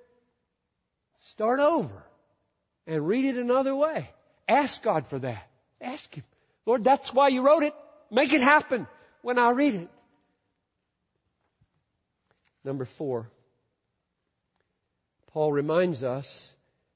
start 1.19 1.61
over 1.61 2.03
and 2.87 3.07
read 3.07 3.27
it 3.27 3.37
another 3.37 3.77
way. 3.77 4.09
Ask 4.49 4.83
God 4.83 5.07
for 5.07 5.19
that. 5.19 5.51
Ask 5.83 6.15
Him. 6.15 6.25
Lord, 6.65 6.83
that's 6.83 7.13
why 7.13 7.29
you 7.29 7.43
wrote 7.43 7.63
it. 7.63 7.75
Make 8.11 8.33
it 8.33 8.41
happen 8.41 8.87
when 9.21 9.39
I 9.39 9.51
read 9.51 9.75
it. 9.75 9.91
Number 12.65 12.85
four, 12.85 13.31
Paul 15.29 15.53
reminds 15.53 16.03
us 16.03 16.53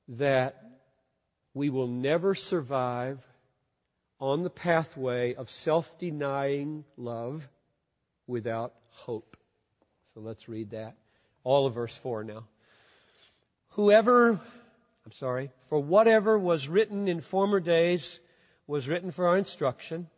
that 0.09 0.63
we 1.55 1.71
will 1.71 1.89
never 1.89 2.35
survive 2.35 3.25
on 4.19 4.43
the 4.43 4.51
pathway 4.51 5.35
of 5.35 5.51
self 5.51 5.99
denying 5.99 6.85
love 6.97 7.49
without 8.27 8.75
hope. 8.91 9.37
So 10.15 10.21
let's 10.21 10.49
read 10.49 10.71
that. 10.71 10.97
All 11.45 11.67
of 11.67 11.75
verse 11.75 11.97
4 11.97 12.25
now. 12.25 12.45
Whoever, 13.71 14.31
I'm 14.31 15.13
sorry, 15.15 15.51
for 15.69 15.81
whatever 15.81 16.39
was 16.39 16.69
written 16.69 17.09
in 17.09 17.21
former 17.21 17.61
days 17.61 18.21
was 18.67 18.89
written 18.89 19.11
for 19.11 19.29
our 19.29 19.39
instruction, 19.39 20.09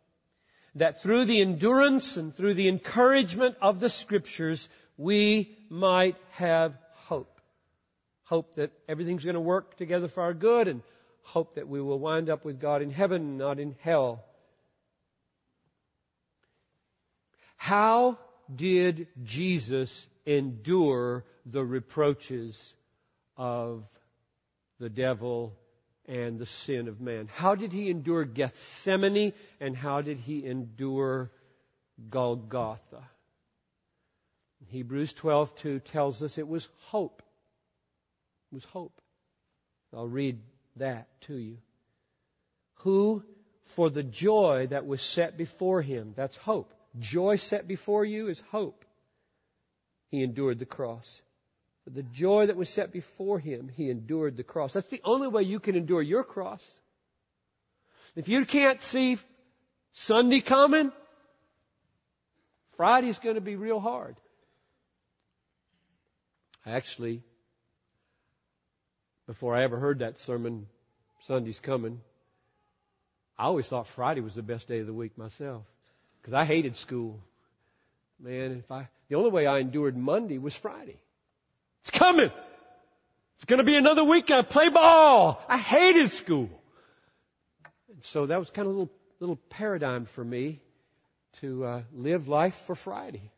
that 0.75 1.01
through 1.01 1.25
the 1.25 1.41
endurance 1.41 2.17
and 2.17 2.35
through 2.35 2.53
the 2.53 2.67
encouragement 2.67 3.55
of 3.61 3.79
the 3.79 3.89
scriptures 3.89 4.69
we 4.97 5.57
might 5.69 6.15
have 6.31 6.77
hope. 7.07 7.39
Hope 8.23 8.55
that 8.55 8.71
everything's 8.87 9.23
going 9.23 9.35
to 9.35 9.41
work 9.41 9.77
together 9.77 10.07
for 10.07 10.23
our 10.23 10.33
good 10.33 10.67
and 10.67 10.81
hope 11.21 11.55
that 11.55 11.67
we 11.67 11.81
will 11.81 11.99
wind 11.99 12.29
up 12.29 12.45
with 12.45 12.59
God 12.59 12.81
in 12.81 12.91
heaven, 12.91 13.37
not 13.37 13.59
in 13.59 13.75
hell. 13.81 14.23
How 17.57 18.17
did 18.53 19.07
Jesus 19.23 20.07
endure 20.25 21.23
the 21.45 21.63
reproaches 21.63 22.75
of 23.37 23.83
the 24.79 24.89
devil 24.89 25.57
and 26.07 26.37
the 26.37 26.45
sin 26.45 26.87
of 26.87 27.01
man? 27.01 27.27
How 27.33 27.55
did 27.55 27.71
he 27.71 27.89
endure 27.89 28.23
Gethsemane 28.23 29.33
and 29.59 29.75
how 29.75 30.01
did 30.01 30.19
he 30.19 30.45
endure 30.45 31.31
Golgotha? 32.09 33.03
Hebrews 34.69 35.13
12:2 35.13 35.83
tells 35.83 36.21
us 36.21 36.37
it 36.37 36.47
was 36.47 36.67
hope. 36.87 37.21
It 38.51 38.55
was 38.55 38.65
hope. 38.65 39.01
I'll 39.93 40.07
read 40.07 40.41
that 40.75 41.07
to 41.21 41.35
you. 41.35 41.57
Who, 42.79 43.23
for 43.63 43.89
the 43.89 44.03
joy 44.03 44.67
that 44.69 44.85
was 44.85 45.01
set 45.01 45.37
before 45.37 45.81
him, 45.81 46.13
that's 46.15 46.35
hope. 46.37 46.73
Joy 46.99 47.37
set 47.37 47.67
before 47.67 48.05
you 48.05 48.27
is 48.27 48.39
hope. 48.51 48.85
He 50.09 50.21
endured 50.23 50.59
the 50.59 50.65
cross. 50.65 51.21
For 51.83 51.91
the 51.91 52.03
joy 52.03 52.47
that 52.47 52.55
was 52.55 52.69
set 52.69 52.91
before 52.91 53.39
him, 53.39 53.69
he 53.69 53.89
endured 53.89 54.37
the 54.37 54.43
cross. 54.43 54.73
That's 54.73 54.89
the 54.89 55.01
only 55.03 55.27
way 55.27 55.43
you 55.43 55.59
can 55.59 55.75
endure 55.75 56.01
your 56.01 56.23
cross. 56.23 56.79
If 58.15 58.27
you 58.27 58.45
can't 58.45 58.81
see 58.81 59.17
Sunday 59.93 60.41
coming, 60.41 60.91
Friday's 62.75 63.19
going 63.19 63.35
to 63.35 63.41
be 63.41 63.55
real 63.55 63.79
hard. 63.79 64.15
Actually, 66.65 67.21
before 69.27 69.55
I 69.55 69.63
ever 69.63 69.77
heard 69.77 69.99
that 69.99 70.19
sermon, 70.19 70.67
Sunday's 71.21 71.59
coming, 71.59 72.01
I 73.37 73.45
always 73.45 73.67
thought 73.67 73.87
Friday 73.87 74.21
was 74.21 74.33
the 74.33 74.41
best 74.41 74.67
day 74.67 74.79
of 74.79 74.87
the 74.87 74.93
week 74.93 75.17
myself. 75.17 75.63
Because 76.21 76.33
I 76.33 76.45
hated 76.45 76.75
school. 76.75 77.19
Man, 78.19 78.51
if 78.53 78.71
I, 78.71 78.87
the 79.09 79.15
only 79.15 79.29
way 79.29 79.45
I 79.45 79.59
endured 79.59 79.95
Monday 79.95 80.37
was 80.37 80.55
Friday. 80.55 80.99
It's 81.81 81.91
coming! 81.91 82.31
It's 83.35 83.45
gonna 83.45 83.63
be 83.63 83.75
another 83.75 84.03
week 84.03 84.31
I 84.31 84.41
play 84.41 84.69
ball! 84.69 85.43
I 85.47 85.57
hated 85.57 86.13
school! 86.13 86.49
And 87.91 88.03
so 88.03 88.25
that 88.25 88.39
was 88.39 88.49
kind 88.49 88.67
of 88.67 88.73
a 88.73 88.77
little, 88.77 88.93
little 89.19 89.35
paradigm 89.35 90.05
for 90.05 90.23
me 90.23 90.61
to 91.41 91.65
uh, 91.65 91.81
live 91.93 92.27
life 92.27 92.55
for 92.65 92.73
Friday. 92.73 93.31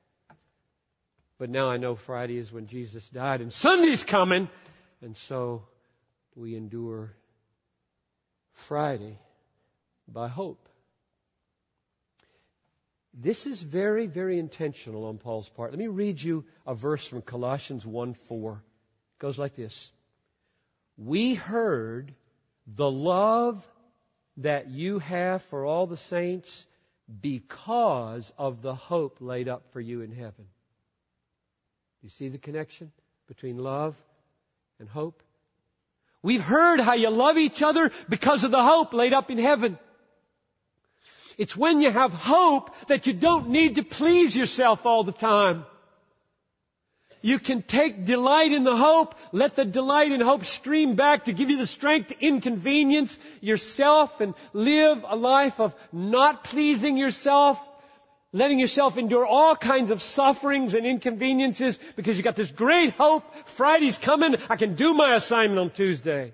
But 1.40 1.50
now 1.50 1.70
I 1.70 1.78
know 1.78 1.96
Friday 1.96 2.38
is 2.38 2.52
when 2.52 2.68
Jesus 2.68 3.08
died 3.10 3.42
and 3.42 3.54
Sunday's 3.54 4.04
coming. 4.04 4.50
And 5.02 5.16
so 5.16 5.64
we 6.36 6.56
endure 6.56 7.14
Friday 8.54 9.20
by 10.08 10.28
hope. 10.28 10.68
This 13.14 13.48
is 13.48 13.62
very, 13.62 14.06
very 14.06 14.38
intentional 14.38 15.06
on 15.06 15.18
Paul's 15.18 15.50
part. 15.50 15.72
Let 15.72 15.80
me 15.80 15.88
read 15.88 16.22
you 16.22 16.46
a 16.66 16.76
verse 16.76 17.08
from 17.08 17.22
Colossians 17.22 17.86
1 17.86 18.14
4. 18.14 18.54
It 18.54 19.20
goes 19.20 19.40
like 19.40 19.56
this 19.56 19.92
We 20.98 21.34
heard 21.34 22.14
the 22.68 22.90
love 22.90 23.66
that 24.38 24.70
you 24.70 25.00
have 25.00 25.42
for 25.44 25.66
all 25.66 25.88
the 25.88 25.98
saints 25.98 26.68
because 27.22 28.32
of 28.38 28.62
the 28.62 28.76
hope 28.76 29.18
laid 29.20 29.48
up 29.48 29.72
for 29.72 29.82
you 29.82 30.02
in 30.02 30.12
heaven. 30.12 30.46
You 32.08 32.12
see 32.12 32.30
the 32.30 32.38
connection 32.38 32.94
between 33.28 33.58
love 33.58 33.94
and 34.80 34.88
hope? 34.88 35.22
We've 36.24 36.42
heard 36.42 36.80
how 36.80 36.94
you 36.94 37.10
love 37.10 37.38
each 37.38 37.62
other 37.62 37.92
because 38.08 38.46
of 38.46 38.52
the 38.52 38.64
hope 38.64 38.94
laid 38.94 39.12
up 39.12 39.30
in 39.30 39.38
heaven. 39.38 39.78
It's 41.38 41.58
when 41.58 41.82
you 41.82 41.92
have 41.92 42.14
hope 42.14 42.74
that 42.88 43.08
you 43.08 43.14
don't 43.14 43.50
need 43.50 43.76
to 43.76 43.84
please 43.84 44.34
yourself 44.34 44.86
all 44.86 45.04
the 45.04 45.12
time. 45.12 45.66
You 47.22 47.40
can 47.40 47.62
take 47.62 48.06
delight 48.06 48.54
in 48.54 48.64
the 48.64 48.78
hope, 48.78 49.16
let 49.34 49.58
the 49.58 49.66
delight 49.66 50.14
in 50.14 50.22
hope 50.22 50.46
stream 50.46 50.96
back 50.96 51.26
to 51.26 51.34
give 51.34 51.50
you 51.50 51.58
the 51.58 51.68
strength 51.68 52.08
to 52.08 52.26
inconvenience 52.26 53.20
yourself 53.42 54.22
and 54.22 54.34
live 54.54 55.04
a 55.06 55.18
life 55.18 55.60
of 55.60 55.76
not 55.92 56.46
pleasing 56.46 56.96
yourself, 56.96 57.62
letting 58.34 58.60
yourself 58.60 58.98
endure 58.98 59.26
all 59.26 59.56
kinds 59.56 59.92
of 59.92 60.02
sufferings 60.02 60.74
and 60.74 60.86
inconveniences 60.86 61.80
because 61.96 62.18
you 62.18 62.24
got 62.24 62.36
this 62.36 62.52
great 62.52 62.94
hope. 62.94 63.24
Friday's 63.50 63.98
coming, 63.98 64.36
I 64.50 64.56
can 64.56 64.76
do 64.76 64.94
my 64.94 65.16
assignment 65.16 65.60
on 65.60 65.70
Tuesday. 65.70 66.34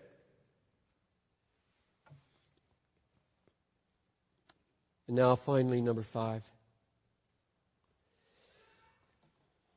And 5.08 5.17
now 5.17 5.36
finally, 5.36 5.82
number 5.82 6.03
five. 6.03 6.43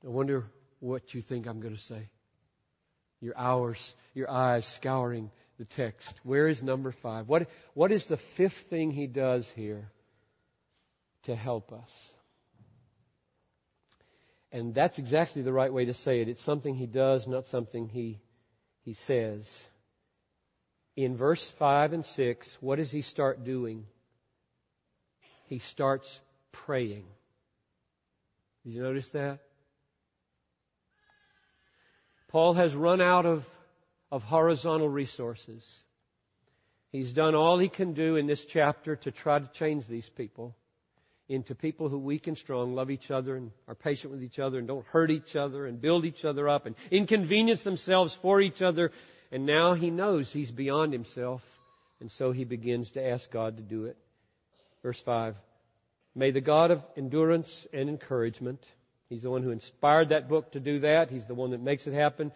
I 0.04 0.08
wonder 0.08 0.44
what 0.80 1.14
you 1.14 1.20
think 1.20 1.46
I'm 1.46 1.60
going 1.60 1.74
to 1.74 1.82
say. 1.82 2.08
Your 3.20 3.36
hours, 3.36 3.94
your 4.14 4.30
eyes 4.30 4.66
scouring 4.66 5.30
the 5.58 5.64
text. 5.64 6.14
Where 6.22 6.46
is 6.48 6.62
number 6.62 6.92
five? 6.92 7.28
What, 7.28 7.48
what 7.74 7.90
is 7.90 8.06
the 8.06 8.16
fifth 8.16 8.68
thing 8.68 8.92
he 8.92 9.06
does 9.06 9.50
here 9.50 9.90
to 11.26 11.36
help 11.36 11.72
us? 11.72 12.12
And 14.52 14.74
that's 14.74 14.98
exactly 14.98 15.42
the 15.42 15.52
right 15.52 15.72
way 15.72 15.84
to 15.84 15.94
say 15.94 16.20
it. 16.20 16.28
It's 16.28 16.42
something 16.42 16.74
he 16.74 16.86
does, 16.86 17.26
not 17.26 17.46
something 17.46 17.88
he, 17.88 18.20
he 18.84 18.94
says. 18.94 19.66
In 20.96 21.16
verse 21.16 21.50
5 21.50 21.92
and 21.92 22.06
6, 22.06 22.56
what 22.62 22.76
does 22.76 22.90
he 22.90 23.02
start 23.02 23.44
doing? 23.44 23.84
He 25.46 25.58
starts 25.58 26.18
praying. 26.52 27.04
Did 28.64 28.72
you 28.72 28.82
notice 28.82 29.10
that? 29.10 29.40
Paul 32.28 32.54
has 32.54 32.74
run 32.74 33.00
out 33.00 33.26
of, 33.26 33.46
of 34.10 34.22
horizontal 34.22 34.88
resources. 34.88 35.82
He's 36.90 37.12
done 37.12 37.34
all 37.34 37.58
he 37.58 37.68
can 37.68 37.92
do 37.92 38.16
in 38.16 38.26
this 38.26 38.44
chapter 38.44 38.96
to 38.96 39.10
try 39.10 39.38
to 39.38 39.46
change 39.52 39.86
these 39.86 40.08
people 40.08 40.56
into 41.28 41.54
people 41.54 41.88
who 41.88 41.98
weak 41.98 42.26
and 42.26 42.38
strong 42.38 42.74
love 42.74 42.90
each 42.90 43.10
other 43.10 43.36
and 43.36 43.50
are 43.66 43.74
patient 43.74 44.12
with 44.12 44.22
each 44.22 44.38
other 44.38 44.58
and 44.58 44.68
don't 44.68 44.86
hurt 44.86 45.10
each 45.10 45.34
other 45.36 45.66
and 45.66 45.80
build 45.80 46.04
each 46.04 46.24
other 46.24 46.48
up 46.48 46.66
and 46.66 46.76
inconvenience 46.90 47.62
themselves 47.62 48.14
for 48.14 48.40
each 48.40 48.62
other. 48.62 48.92
And 49.32 49.44
now 49.44 49.74
he 49.74 49.90
knows 49.90 50.32
he's 50.32 50.52
beyond 50.52 50.92
himself. 50.92 51.42
And 52.00 52.10
so 52.10 52.30
he 52.32 52.44
begins 52.44 52.92
to 52.92 53.04
ask 53.04 53.30
God 53.30 53.56
to 53.56 53.62
do 53.62 53.86
it. 53.86 53.96
Verse 54.82 55.00
5. 55.00 55.40
May 56.14 56.30
the 56.30 56.40
God 56.40 56.70
of 56.70 56.84
endurance 56.96 57.66
and 57.72 57.88
encouragement 57.88 58.64
He's 59.08 59.22
the 59.22 59.30
one 59.30 59.42
who 59.42 59.50
inspired 59.50 60.08
that 60.08 60.28
book 60.28 60.52
to 60.52 60.60
do 60.60 60.80
that. 60.80 61.10
He's 61.10 61.26
the 61.26 61.34
one 61.34 61.50
that 61.50 61.60
makes 61.60 61.86
it 61.86 61.94
happen. 61.94 62.32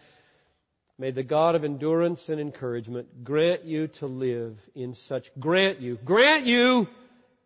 May 0.97 1.11
the 1.11 1.23
God 1.23 1.55
of 1.55 1.63
endurance 1.63 2.29
and 2.29 2.39
encouragement 2.39 3.23
grant 3.23 3.65
you 3.65 3.87
to 3.87 4.07
live 4.07 4.69
in 4.75 4.93
such, 4.93 5.31
grant 5.39 5.79
you, 5.79 5.97
grant 6.05 6.45
you, 6.45 6.87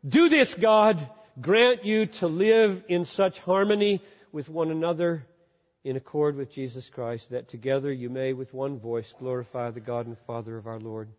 do 0.08 0.30
this 0.30 0.54
God, 0.54 1.10
grant 1.40 1.86
you 1.86 2.06
to 2.08 2.28
live 2.28 2.84
in 2.88 3.06
such 3.06 3.40
harmony 3.40 4.02
with 4.32 4.50
one 4.50 4.72
another 4.72 5.26
in 5.84 5.96
accord 5.98 6.36
with 6.36 6.52
Jesus 6.52 6.90
Christ, 6.90 7.30
that 7.30 7.48
together 7.50 7.92
you 7.92 8.10
may 8.10 8.34
with 8.34 8.54
one 8.54 8.80
voice 8.80 9.14
glorify 9.20 9.72
the 9.72 9.80
God 9.80 10.08
and 10.08 10.18
Father 10.18 10.58
of 10.58 10.66
our 10.66 10.80
Lord 10.80 11.10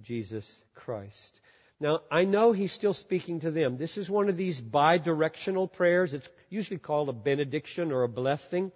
Jesus 0.00 0.60
Christ. 0.74 1.40
Now, 1.78 2.00
I 2.10 2.24
know 2.24 2.52
he's 2.52 2.72
still 2.72 2.94
speaking 2.94 3.40
to 3.40 3.50
them. 3.50 3.76
This 3.76 3.98
is 3.98 4.08
one 4.08 4.28
of 4.28 4.36
these 4.36 4.60
bi-directional 4.60 5.68
prayers. 5.68 6.14
It's 6.14 6.28
usually 6.48 6.78
called 6.78 7.08
a 7.08 7.12
benediction 7.12 7.92
or 7.92 8.02
a 8.02 8.08
blessing. 8.08 8.72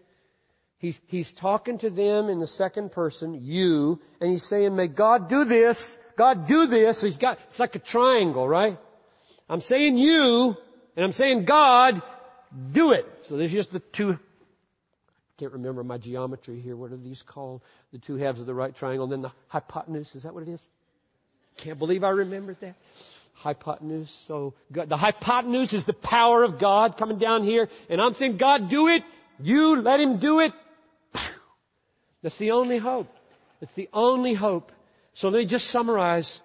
He's, 0.79 1.01
he's 1.07 1.33
talking 1.33 1.79
to 1.79 1.91
them 1.91 2.29
in 2.29 2.39
the 2.39 2.47
second 2.47 2.93
person, 2.93 3.41
you, 3.43 4.01
and 4.21 4.31
he's 4.31 4.47
saying, 4.47 4.77
may 4.77 4.89
God 4.89 5.29
do 5.29 5.45
this, 5.45 5.99
God 6.17 6.47
do 6.47 6.67
this. 6.67 7.01
He's 7.01 7.17
got, 7.17 7.39
it's 7.49 7.59
like 7.59 7.77
a 7.77 7.81
triangle, 7.81 8.47
right? 8.47 8.79
I'm 9.49 9.61
saying 9.61 9.97
you, 9.97 10.57
and 10.97 11.05
I'm 11.05 11.13
saying 11.13 11.45
God, 11.45 12.03
do 12.73 12.93
it. 12.93 13.07
So 13.23 13.37
there's 13.37 13.53
just 13.53 13.73
the 13.73 13.81
two, 13.81 14.13
I 14.13 14.17
can't 15.39 15.53
remember 15.53 15.85
my 15.85 15.99
geometry 15.99 16.61
here. 16.61 16.75
What 16.75 16.93
are 16.93 16.97
these 16.97 17.23
called? 17.23 17.61
The 17.93 17.99
two 17.99 18.17
halves 18.17 18.41
of 18.41 18.47
the 18.47 18.55
right 18.55 18.75
triangle, 18.75 19.05
and 19.05 19.13
then 19.13 19.23
the 19.23 19.33
hypotenuse. 19.49 20.15
Is 20.15 20.23
that 20.23 20.35
what 20.35 20.43
it 20.43 20.49
is? 20.49 20.61
Can't 21.59 21.79
believe 21.79 22.05
I 22.05 22.11
remembered 22.11 22.59
that. 22.61 22.75
Hypotenuse. 23.35 24.11
So 24.27 24.55
God, 24.73 24.89
the 24.89 24.97
hypotenuse 24.97 25.75
is 25.75 25.85
the 25.85 25.93
power 25.93 26.43
of 26.43 26.59
God 26.59 26.97
coming 26.97 27.19
down 27.19 27.43
here. 27.43 27.69
And 27.91 28.01
I'm 28.01 28.15
saying, 28.15 28.39
God, 28.39 28.71
do 28.71 28.89
it. 28.89 29.03
You 29.39 29.81
let 29.83 30.01
Him 30.01 30.17
do 30.17 30.41
it. 30.41 30.53
That's 32.23 32.39
the 32.39 32.53
only 32.53 32.79
hope. 32.79 33.15
It's 33.61 33.73
the 33.73 33.89
only 33.93 34.35
hope. 34.35 34.73
So 35.15 35.29
let 35.29 35.39
me 35.39 35.45
just 35.47 35.69
summarize. 35.69 36.41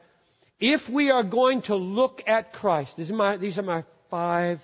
If 0.60 0.90
we 0.90 1.10
are 1.10 1.24
going 1.24 1.64
to 1.64 1.76
look 1.76 2.22
at 2.28 2.54
Christ, 2.54 3.00
my, 3.10 3.38
these 3.38 3.58
are 3.58 3.64
my 3.64 3.84
five 4.12 4.62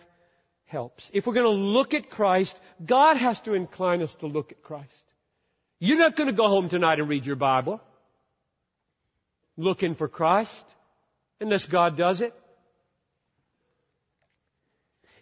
helps. 0.66 1.10
If 1.14 1.26
we're 1.26 1.34
going 1.34 1.58
to 1.58 1.64
look 1.64 1.96
at 1.96 2.12
Christ, 2.12 2.60
God 2.86 3.18
has 3.18 3.40
to 3.42 3.56
incline 3.56 4.04
us 4.04 4.14
to 4.16 4.28
look 4.28 4.52
at 4.52 4.62
Christ. 4.62 5.04
You're 5.80 5.98
not 5.98 6.16
going 6.16 6.28
to 6.28 6.34
go 6.34 6.48
home 6.48 6.70
tonight 6.70 7.00
and 7.00 7.10
read 7.10 7.26
your 7.26 7.36
Bible 7.36 7.82
looking 9.58 9.96
for 9.96 10.08
Christ 10.08 10.66
unless 11.42 11.66
God 11.66 11.98
does 11.98 12.22
it. 12.22 12.34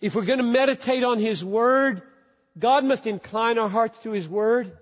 If 0.01 0.15
we're 0.15 0.25
going 0.25 0.39
to 0.39 0.43
meditate 0.43 1.03
on 1.03 1.19
His 1.19 1.43
Word, 1.43 2.01
God 2.57 2.83
must 2.83 3.07
incline 3.07 3.57
our 3.57 3.69
hearts 3.69 3.99
to 3.99 4.11
His 4.11 4.27
Word. 4.27 4.77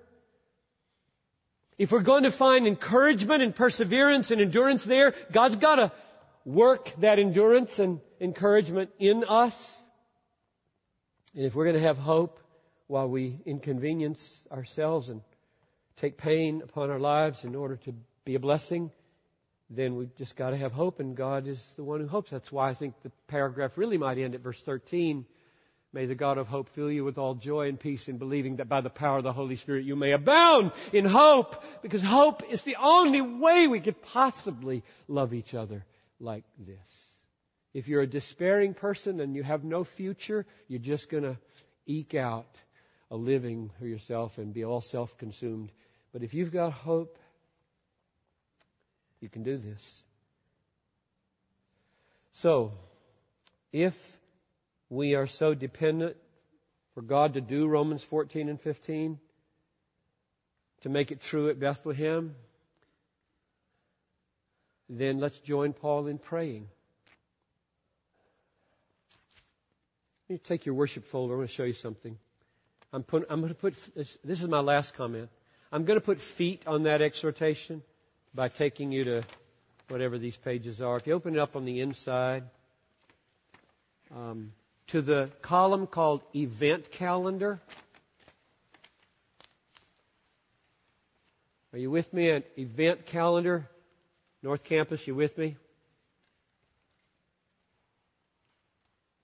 If 1.78 1.92
we're 1.92 2.02
going 2.02 2.24
to 2.24 2.32
find 2.32 2.68
encouragement 2.68 3.44
and 3.44 3.56
perseverance 3.56 4.32
and 4.32 4.42
endurance 4.42 4.84
there, 4.84 5.14
God's 5.32 5.56
got 5.56 5.76
to 5.76 5.92
work 6.46 6.92
that 7.00 7.20
endurance 7.20 7.80
and 7.80 8.00
encouragement 8.24 8.90
in 9.00 9.26
us. 9.28 9.78
And 11.36 11.46
if 11.46 11.54
we're 11.54 11.66
going 11.66 11.76
to 11.76 11.82
have 11.82 11.98
hope 11.98 12.40
while 12.88 13.10
we 13.10 13.40
inconvenience 13.46 14.42
ourselves 14.52 15.10
and 15.10 15.22
take 15.98 16.18
pain 16.18 16.62
upon 16.64 16.90
our 16.90 17.00
lives 17.00 17.44
in 17.44 17.54
order 17.54 17.76
to 17.76 17.94
be 18.24 18.36
a 18.36 18.40
blessing, 18.40 18.92
then 19.70 19.96
we've 19.96 20.16
just 20.16 20.36
got 20.36 20.52
to 20.52 20.58
have 20.58 20.72
hope, 20.72 21.00
and 21.00 21.16
God 21.16 21.48
is 21.48 21.60
the 21.76 21.84
one 21.84 22.00
who 22.00 22.08
hopes. 22.08 22.30
That's 22.30 22.52
why 22.52 22.70
I 22.70 22.74
think 22.74 22.94
the 23.02 23.12
paragraph 23.28 23.78
really 23.78 23.98
might 23.98 24.18
end 24.18 24.36
at 24.36 24.42
verse 24.42 24.62
13. 24.62 25.26
May 25.92 26.06
the 26.06 26.16
God 26.16 26.38
of 26.38 26.48
hope 26.48 26.70
fill 26.70 26.92
you 26.92 27.04
with 27.04 27.18
all 27.18 27.36
joy 27.36 27.68
and 27.68 27.80
peace 27.80 28.08
in 28.08 28.18
believing 28.18 28.58
that 28.58 28.70
by 28.70 28.82
the 28.82 28.90
power 28.90 29.18
of 29.18 29.24
the 29.24 29.34
Holy 29.34 29.56
Spirit 29.56 29.86
you 29.86 29.96
may 29.96 30.12
abound 30.12 30.72
in 30.92 31.06
hope, 31.06 31.64
because 31.82 32.02
hope 32.02 32.44
is 32.50 32.64
the 32.64 32.78
only 32.82 33.22
way 33.22 33.68
we 33.68 33.80
could 33.80 34.02
possibly 34.02 34.84
love 35.08 35.34
each 35.34 35.54
other 35.54 35.86
like 36.20 36.46
this. 36.58 37.13
If 37.74 37.88
you're 37.88 38.02
a 38.02 38.08
despairing 38.08 38.74
person 38.74 39.20
and 39.20 39.36
you 39.36 39.44
have 39.44 39.64
no 39.64 39.84
future, 39.84 40.46
you're 40.68 40.80
just 40.80 41.10
going 41.10 41.24
to 41.24 41.38
eke 41.86 42.16
out 42.16 42.56
a 43.10 43.16
living 43.16 43.72
for 43.80 43.88
yourself 43.88 44.38
and 44.38 44.54
be 44.54 44.64
all 44.64 44.82
self 44.82 45.18
consumed. 45.18 45.72
But 46.12 46.24
if 46.24 46.34
you've 46.34 46.52
got 46.52 46.74
hope, 46.74 47.18
you 49.20 49.30
can 49.30 49.44
do 49.44 49.58
this. 49.58 50.04
So, 52.34 52.74
if 53.72 54.20
we 54.90 55.16
are 55.16 55.28
so 55.28 55.54
dependent 55.54 56.16
for 56.94 57.02
God 57.02 57.36
to 57.36 57.42
do 57.42 57.68
Romans 57.68 58.04
14 58.04 58.50
and 58.50 58.62
15, 58.62 59.20
to 60.82 60.90
make 60.90 61.12
it 61.12 61.22
true 61.22 61.50
at 61.50 61.60
Bethlehem, 61.60 62.36
then 64.90 65.20
let's 65.20 65.40
join 65.40 65.74
Paul 65.74 66.08
in 66.08 66.18
praying. 66.18 66.68
You 70.30 70.38
take 70.38 70.66
your 70.66 70.76
worship 70.76 71.06
folder. 71.06 71.34
I 71.34 71.38
want 71.38 71.50
to 71.50 71.56
show 71.56 71.64
you 71.64 71.74
something. 71.74 72.18
I'm, 72.92 73.04
put, 73.04 73.26
I'm 73.30 73.42
going 73.42 73.54
to 73.54 73.60
put 73.60 73.76
this, 73.96 74.18
this 74.24 74.42
is 74.42 74.48
my 74.48 74.60
last 74.60 74.94
comment. 74.96 75.30
I'm 75.72 75.86
going 75.86 76.00
to 76.00 76.06
put 76.06 76.20
feet 76.20 76.62
on 76.68 76.84
that 76.84 77.02
exhortation 77.02 77.82
by 78.36 78.50
taking 78.50 78.92
you 78.92 79.04
to 79.06 79.24
whatever 79.90 80.18
these 80.18 80.38
pages 80.38 80.82
are. 80.82 80.98
If 80.98 81.08
you 81.08 81.14
open 81.14 81.36
it 81.36 81.40
up 81.40 81.56
on 81.56 81.66
the 81.66 81.82
inside, 81.82 82.44
um, 84.16 84.52
to 84.88 85.02
the 85.02 85.30
column 85.42 85.88
called 85.88 86.22
Event 86.36 86.92
Calendar. 86.92 87.60
Are 91.74 91.80
you 91.80 91.90
with 91.90 92.14
me 92.14 92.30
at 92.30 92.46
Event 92.58 93.06
Calendar? 93.06 93.68
North 94.44 94.64
Campus, 94.64 95.08
you 95.08 95.16
with 95.16 95.38
me? 95.38 95.56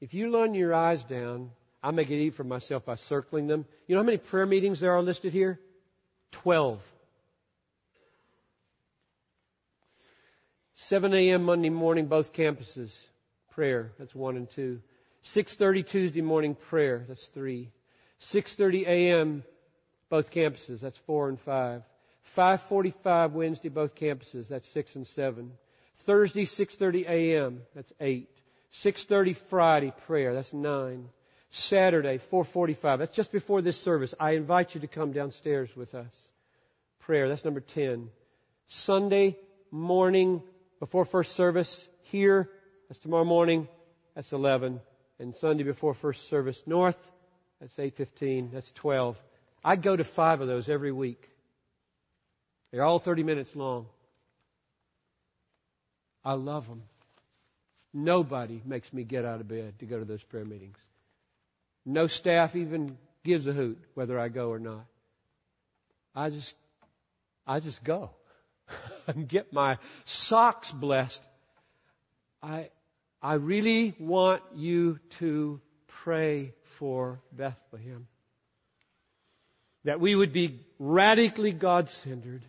If 0.02 0.14
you 0.14 0.36
run 0.36 0.54
your 0.54 0.74
eyes 0.74 1.04
down, 1.04 1.52
I 1.84 1.92
make 1.92 2.10
it 2.10 2.16
easy 2.16 2.30
for 2.30 2.44
myself 2.44 2.86
by 2.86 2.96
circling 2.96 3.48
them. 3.48 3.66
You 3.88 3.96
know 3.96 4.02
how 4.02 4.06
many 4.06 4.18
prayer 4.18 4.46
meetings 4.46 4.80
there 4.80 4.94
are 4.94 5.02
listed 5.02 5.34
here? 5.34 5.60
Twelve. 6.32 6.86
7 10.76 11.14
a.m. 11.14 11.44
Monday 11.44 11.70
morning, 11.70 12.08
both 12.08 12.32
campuses. 12.32 12.96
Prayer. 13.52 13.92
That's 14.00 14.16
one 14.16 14.38
and 14.38 14.50
two. 14.50 14.82
6.30 15.26 15.86
Tuesday 15.86 16.22
morning 16.22 16.56
prayer. 16.56 17.04
That's 17.08 17.26
three. 17.28 17.70
6.30 18.22 18.88
a.m. 18.88 19.44
both 20.10 20.32
campuses. 20.32 20.80
That's 20.80 20.98
four 21.00 21.28
and 21.28 21.38
five. 21.38 21.84
5.45 22.38 23.32
Wednesday, 23.32 23.70
both 23.70 23.96
campuses. 23.96 24.48
That's 24.48 24.70
six 24.70 24.96
and 24.96 25.06
seven. 25.06 25.52
Thursday, 25.96 26.46
6.30 26.46 27.10
a.m. 27.10 27.62
That's 27.76 27.92
eight. 28.00 28.30
6.30 28.74 29.36
Friday 29.36 29.94
prayer. 30.06 30.34
That's 30.34 30.54
nine. 30.54 31.10
Saturday, 31.50 32.20
4.45. 32.20 33.00
That's 33.00 33.16
just 33.16 33.32
before 33.32 33.62
this 33.62 33.82
service. 33.82 34.14
I 34.20 34.32
invite 34.32 34.76
you 34.76 34.82
to 34.82 34.88
come 34.88 35.12
downstairs 35.12 35.76
with 35.76 35.96
us. 35.96 36.14
Prayer. 37.00 37.28
That's 37.28 37.44
number 37.44 37.62
10. 37.62 38.10
Sunday 38.68 39.36
morning 39.72 40.44
before 40.80 41.06
first 41.06 41.36
service 41.36 41.88
here. 42.04 42.50
That's 42.88 43.00
tomorrow 43.00 43.26
morning. 43.26 43.68
That's 44.16 44.32
11. 44.32 44.80
And 45.20 45.36
Sunday 45.36 45.64
before 45.64 45.94
first 45.94 46.30
service 46.30 46.62
north. 46.68 47.00
That's 47.60 47.76
8.15. 47.76 48.52
That's 48.52 48.72
12. 48.74 49.22
I 49.64 49.76
go 49.76 49.96
to 49.96 50.04
five 50.04 50.42
of 50.42 50.48
those 50.48 50.70
every 50.70 50.92
week. 50.92 51.28
They're 52.72 52.84
all 52.84 53.00
30 53.00 53.24
minutes 53.24 53.56
long. 53.56 53.88
I 56.24 56.34
love 56.34 56.68
them. 56.68 56.84
Nobody 57.94 58.62
makes 58.66 58.92
me 58.94 59.04
get 59.04 59.26
out 59.26 59.42
of 59.42 59.48
bed 59.48 59.80
to 59.80 59.86
go 59.86 60.00
to 60.00 60.06
those 60.06 60.24
prayer 60.24 60.46
meetings. 60.46 60.78
No 61.86 62.08
staff 62.08 62.56
even 62.56 62.98
gives 63.24 63.48
a 63.48 63.54
hoot 63.54 63.80
whether 63.96 64.20
I 64.20 64.30
go 64.30 64.50
or 64.50 64.60
not. 64.60 64.86
I 66.16 66.30
just, 66.30 66.56
I 67.48 67.60
just 67.60 67.84
go 67.84 68.12
and 69.08 69.28
get 69.28 69.52
my 69.54 69.78
socks 70.06 70.72
blessed. 70.72 71.22
I, 72.44 72.70
I 73.22 73.36
really 73.36 73.96
want 74.00 74.44
you 74.56 75.00
to 75.18 75.60
pray 75.88 76.54
for 76.64 77.20
Bethlehem. 77.32 78.08
That 79.86 80.00
we 80.00 80.14
would 80.14 80.34
be 80.34 80.60
radically 80.78 81.52
God 81.52 81.90
centered 81.90 82.44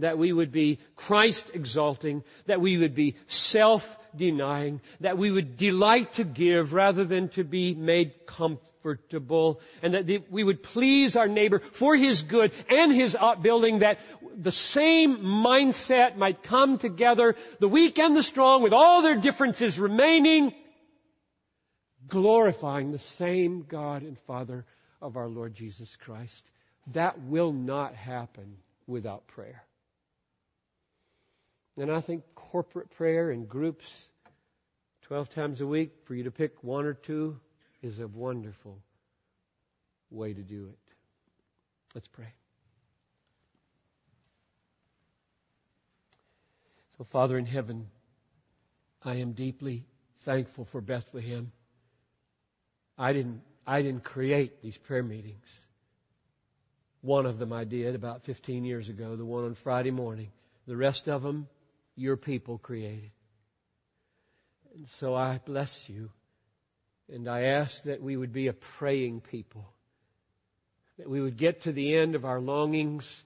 that 0.00 0.18
we 0.18 0.32
would 0.32 0.52
be 0.52 0.78
Christ 0.96 1.50
exalting, 1.54 2.22
that 2.46 2.60
we 2.60 2.76
would 2.76 2.94
be 2.94 3.16
self 3.26 3.96
denying, 4.16 4.80
that 5.00 5.18
we 5.18 5.30
would 5.30 5.56
delight 5.56 6.14
to 6.14 6.24
give 6.24 6.72
rather 6.72 7.04
than 7.04 7.28
to 7.30 7.44
be 7.44 7.74
made 7.74 8.26
comfortable, 8.26 9.60
and 9.82 9.94
that 9.94 10.30
we 10.30 10.44
would 10.44 10.62
please 10.62 11.16
our 11.16 11.28
neighbor 11.28 11.58
for 11.58 11.96
his 11.96 12.22
good 12.22 12.52
and 12.68 12.92
his 12.92 13.16
upbuilding, 13.18 13.80
that 13.80 13.98
the 14.36 14.52
same 14.52 15.18
mindset 15.18 16.16
might 16.16 16.42
come 16.42 16.78
together, 16.78 17.36
the 17.58 17.68
weak 17.68 17.98
and 17.98 18.16
the 18.16 18.22
strong, 18.22 18.62
with 18.62 18.72
all 18.72 19.02
their 19.02 19.16
differences 19.16 19.78
remaining, 19.78 20.54
glorifying 22.06 22.92
the 22.92 22.98
same 22.98 23.64
God 23.68 24.02
and 24.02 24.18
Father 24.20 24.64
of 25.00 25.16
our 25.16 25.28
Lord 25.28 25.54
Jesus 25.54 25.96
Christ. 25.96 26.50
That 26.92 27.20
will 27.20 27.52
not 27.52 27.94
happen 27.94 28.56
without 28.86 29.26
prayer. 29.26 29.62
And 31.78 31.92
I 31.92 32.00
think 32.00 32.24
corporate 32.34 32.90
prayer 32.90 33.30
in 33.30 33.44
groups 33.44 34.08
12 35.02 35.30
times 35.30 35.60
a 35.60 35.66
week 35.66 35.92
for 36.04 36.14
you 36.14 36.24
to 36.24 36.30
pick 36.32 36.64
one 36.64 36.84
or 36.84 36.94
two 36.94 37.38
is 37.82 38.00
a 38.00 38.08
wonderful 38.08 38.78
way 40.10 40.34
to 40.34 40.42
do 40.42 40.70
it. 40.70 40.94
Let's 41.94 42.08
pray. 42.08 42.32
So, 46.96 47.04
Father 47.04 47.38
in 47.38 47.46
heaven, 47.46 47.86
I 49.04 49.16
am 49.16 49.32
deeply 49.32 49.86
thankful 50.22 50.64
for 50.64 50.80
Bethlehem. 50.80 51.52
I 52.98 53.12
didn't, 53.12 53.42
I 53.64 53.82
didn't 53.82 54.02
create 54.02 54.62
these 54.62 54.76
prayer 54.76 55.04
meetings. 55.04 55.66
One 57.02 57.24
of 57.24 57.38
them 57.38 57.52
I 57.52 57.62
did 57.62 57.94
about 57.94 58.24
15 58.24 58.64
years 58.64 58.88
ago, 58.88 59.14
the 59.14 59.24
one 59.24 59.44
on 59.44 59.54
Friday 59.54 59.92
morning. 59.92 60.32
The 60.66 60.76
rest 60.76 61.08
of 61.08 61.22
them 61.22 61.46
your 61.98 62.16
people 62.16 62.58
created. 62.58 63.10
And 64.74 64.88
so 64.90 65.14
I 65.14 65.40
bless 65.44 65.88
you. 65.88 66.10
And 67.12 67.28
I 67.28 67.44
ask 67.44 67.82
that 67.84 68.02
we 68.02 68.16
would 68.16 68.32
be 68.32 68.48
a 68.48 68.52
praying 68.52 69.22
people. 69.22 69.66
That 70.98 71.08
we 71.08 71.20
would 71.20 71.36
get 71.36 71.62
to 71.62 71.72
the 71.72 71.96
end 71.96 72.14
of 72.14 72.24
our 72.24 72.40
longings, 72.40 73.24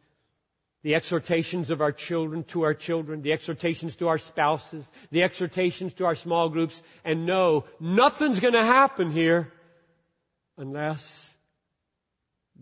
the 0.82 0.94
exhortations 0.94 1.70
of 1.70 1.80
our 1.80 1.92
children 1.92 2.44
to 2.44 2.62
our 2.62 2.74
children, 2.74 3.22
the 3.22 3.32
exhortations 3.32 3.96
to 3.96 4.08
our 4.08 4.18
spouses, 4.18 4.90
the 5.10 5.22
exhortations 5.22 5.94
to 5.94 6.06
our 6.06 6.14
small 6.14 6.48
groups, 6.48 6.82
and 7.04 7.26
know 7.26 7.64
nothing's 7.80 8.40
going 8.40 8.54
to 8.54 8.64
happen 8.64 9.10
here 9.10 9.52
unless 10.56 11.34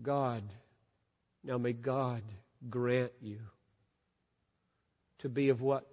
God, 0.01 0.43
now 1.43 1.57
may 1.57 1.73
God 1.73 2.21
grant 2.69 3.11
you 3.21 3.39
to 5.19 5.29
be 5.29 5.49
of 5.49 5.61
what 5.61 5.85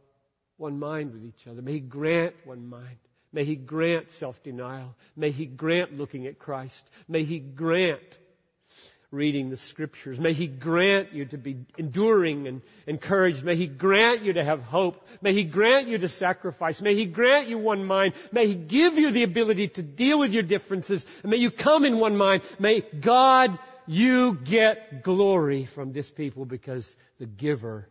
one 0.59 0.79
mind 0.79 1.13
with 1.13 1.25
each 1.25 1.47
other. 1.47 1.63
May 1.63 1.73
He 1.75 1.81
grant 1.81 2.35
one 2.45 2.69
mind. 2.69 2.99
May 3.33 3.45
He 3.45 3.57
grant 3.57 4.13
self-denial. 4.13 4.95
May 5.17 5.31
He 5.31 5.47
grant 5.47 5.97
looking 5.97 6.27
at 6.27 6.39
Christ. 6.39 6.89
May 7.09 7.25
He 7.25 7.39
grant 7.39 8.19
reading 9.11 9.49
the 9.49 9.57
scriptures. 9.57 10.21
May 10.21 10.35
He 10.35 10.47
grant 10.47 11.13
you 11.15 11.25
to 11.27 11.39
be 11.39 11.65
enduring 11.79 12.47
and 12.47 12.61
encouraged. 12.87 13.43
May 13.43 13.57
He 13.57 13.67
grant 13.67 14.23
you 14.23 14.35
to 14.35 14.45
have 14.45 14.63
hope. 14.63 15.07
May 15.23 15.33
He 15.33 15.45
grant 15.45 15.89
you 15.89 15.99
to 15.99 16.09
sacrifice. 16.09 16.83
May 16.83 16.95
He 16.95 17.07
grant 17.07 17.49
you 17.49 17.59
one 17.59 17.87
mind. 17.87 18.15
May 18.33 18.47
He 18.47 18.55
give 18.55 18.99
you 18.99 19.11
the 19.11 19.23
ability 19.23 19.69
to 19.69 19.83
deal 19.83 20.19
with 20.19 20.33
your 20.33 20.43
differences. 20.43 21.07
And 21.23 21.31
may 21.31 21.39
you 21.39 21.51
come 21.51 21.85
in 21.85 21.99
one 21.99 22.17
mind. 22.17 22.43
May 22.59 22.81
God, 22.81 23.59
you 23.87 24.35
get 24.35 25.03
glory 25.03 25.65
from 25.65 25.93
this 25.93 26.11
people 26.11 26.45
because 26.45 26.95
the 27.19 27.27
giver 27.27 27.89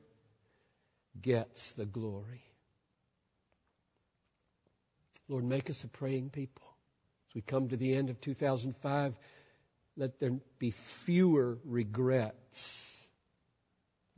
gets 1.19 1.73
the 1.73 1.85
glory. 1.85 2.43
Lord, 5.29 5.43
make 5.43 5.69
us 5.69 5.83
a 5.83 5.87
praying 5.87 6.29
people. 6.29 6.63
As 7.29 7.35
we 7.35 7.41
come 7.41 7.69
to 7.69 7.77
the 7.77 7.93
end 7.93 8.09
of 8.09 8.21
2005, 8.21 9.15
let 9.97 10.19
there 10.19 10.37
be 10.59 10.71
fewer 10.71 11.57
regrets 11.65 13.07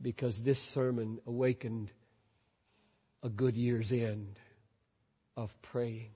because 0.00 0.40
this 0.40 0.60
sermon 0.60 1.18
awakened 1.26 1.90
a 3.22 3.28
good 3.28 3.56
year's 3.56 3.92
end 3.92 4.38
of 5.36 5.60
praying. 5.62 6.10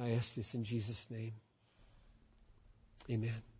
I 0.00 0.12
ask 0.12 0.34
this 0.34 0.54
in 0.54 0.64
Jesus' 0.64 1.06
name. 1.10 1.34
Amen. 3.10 3.53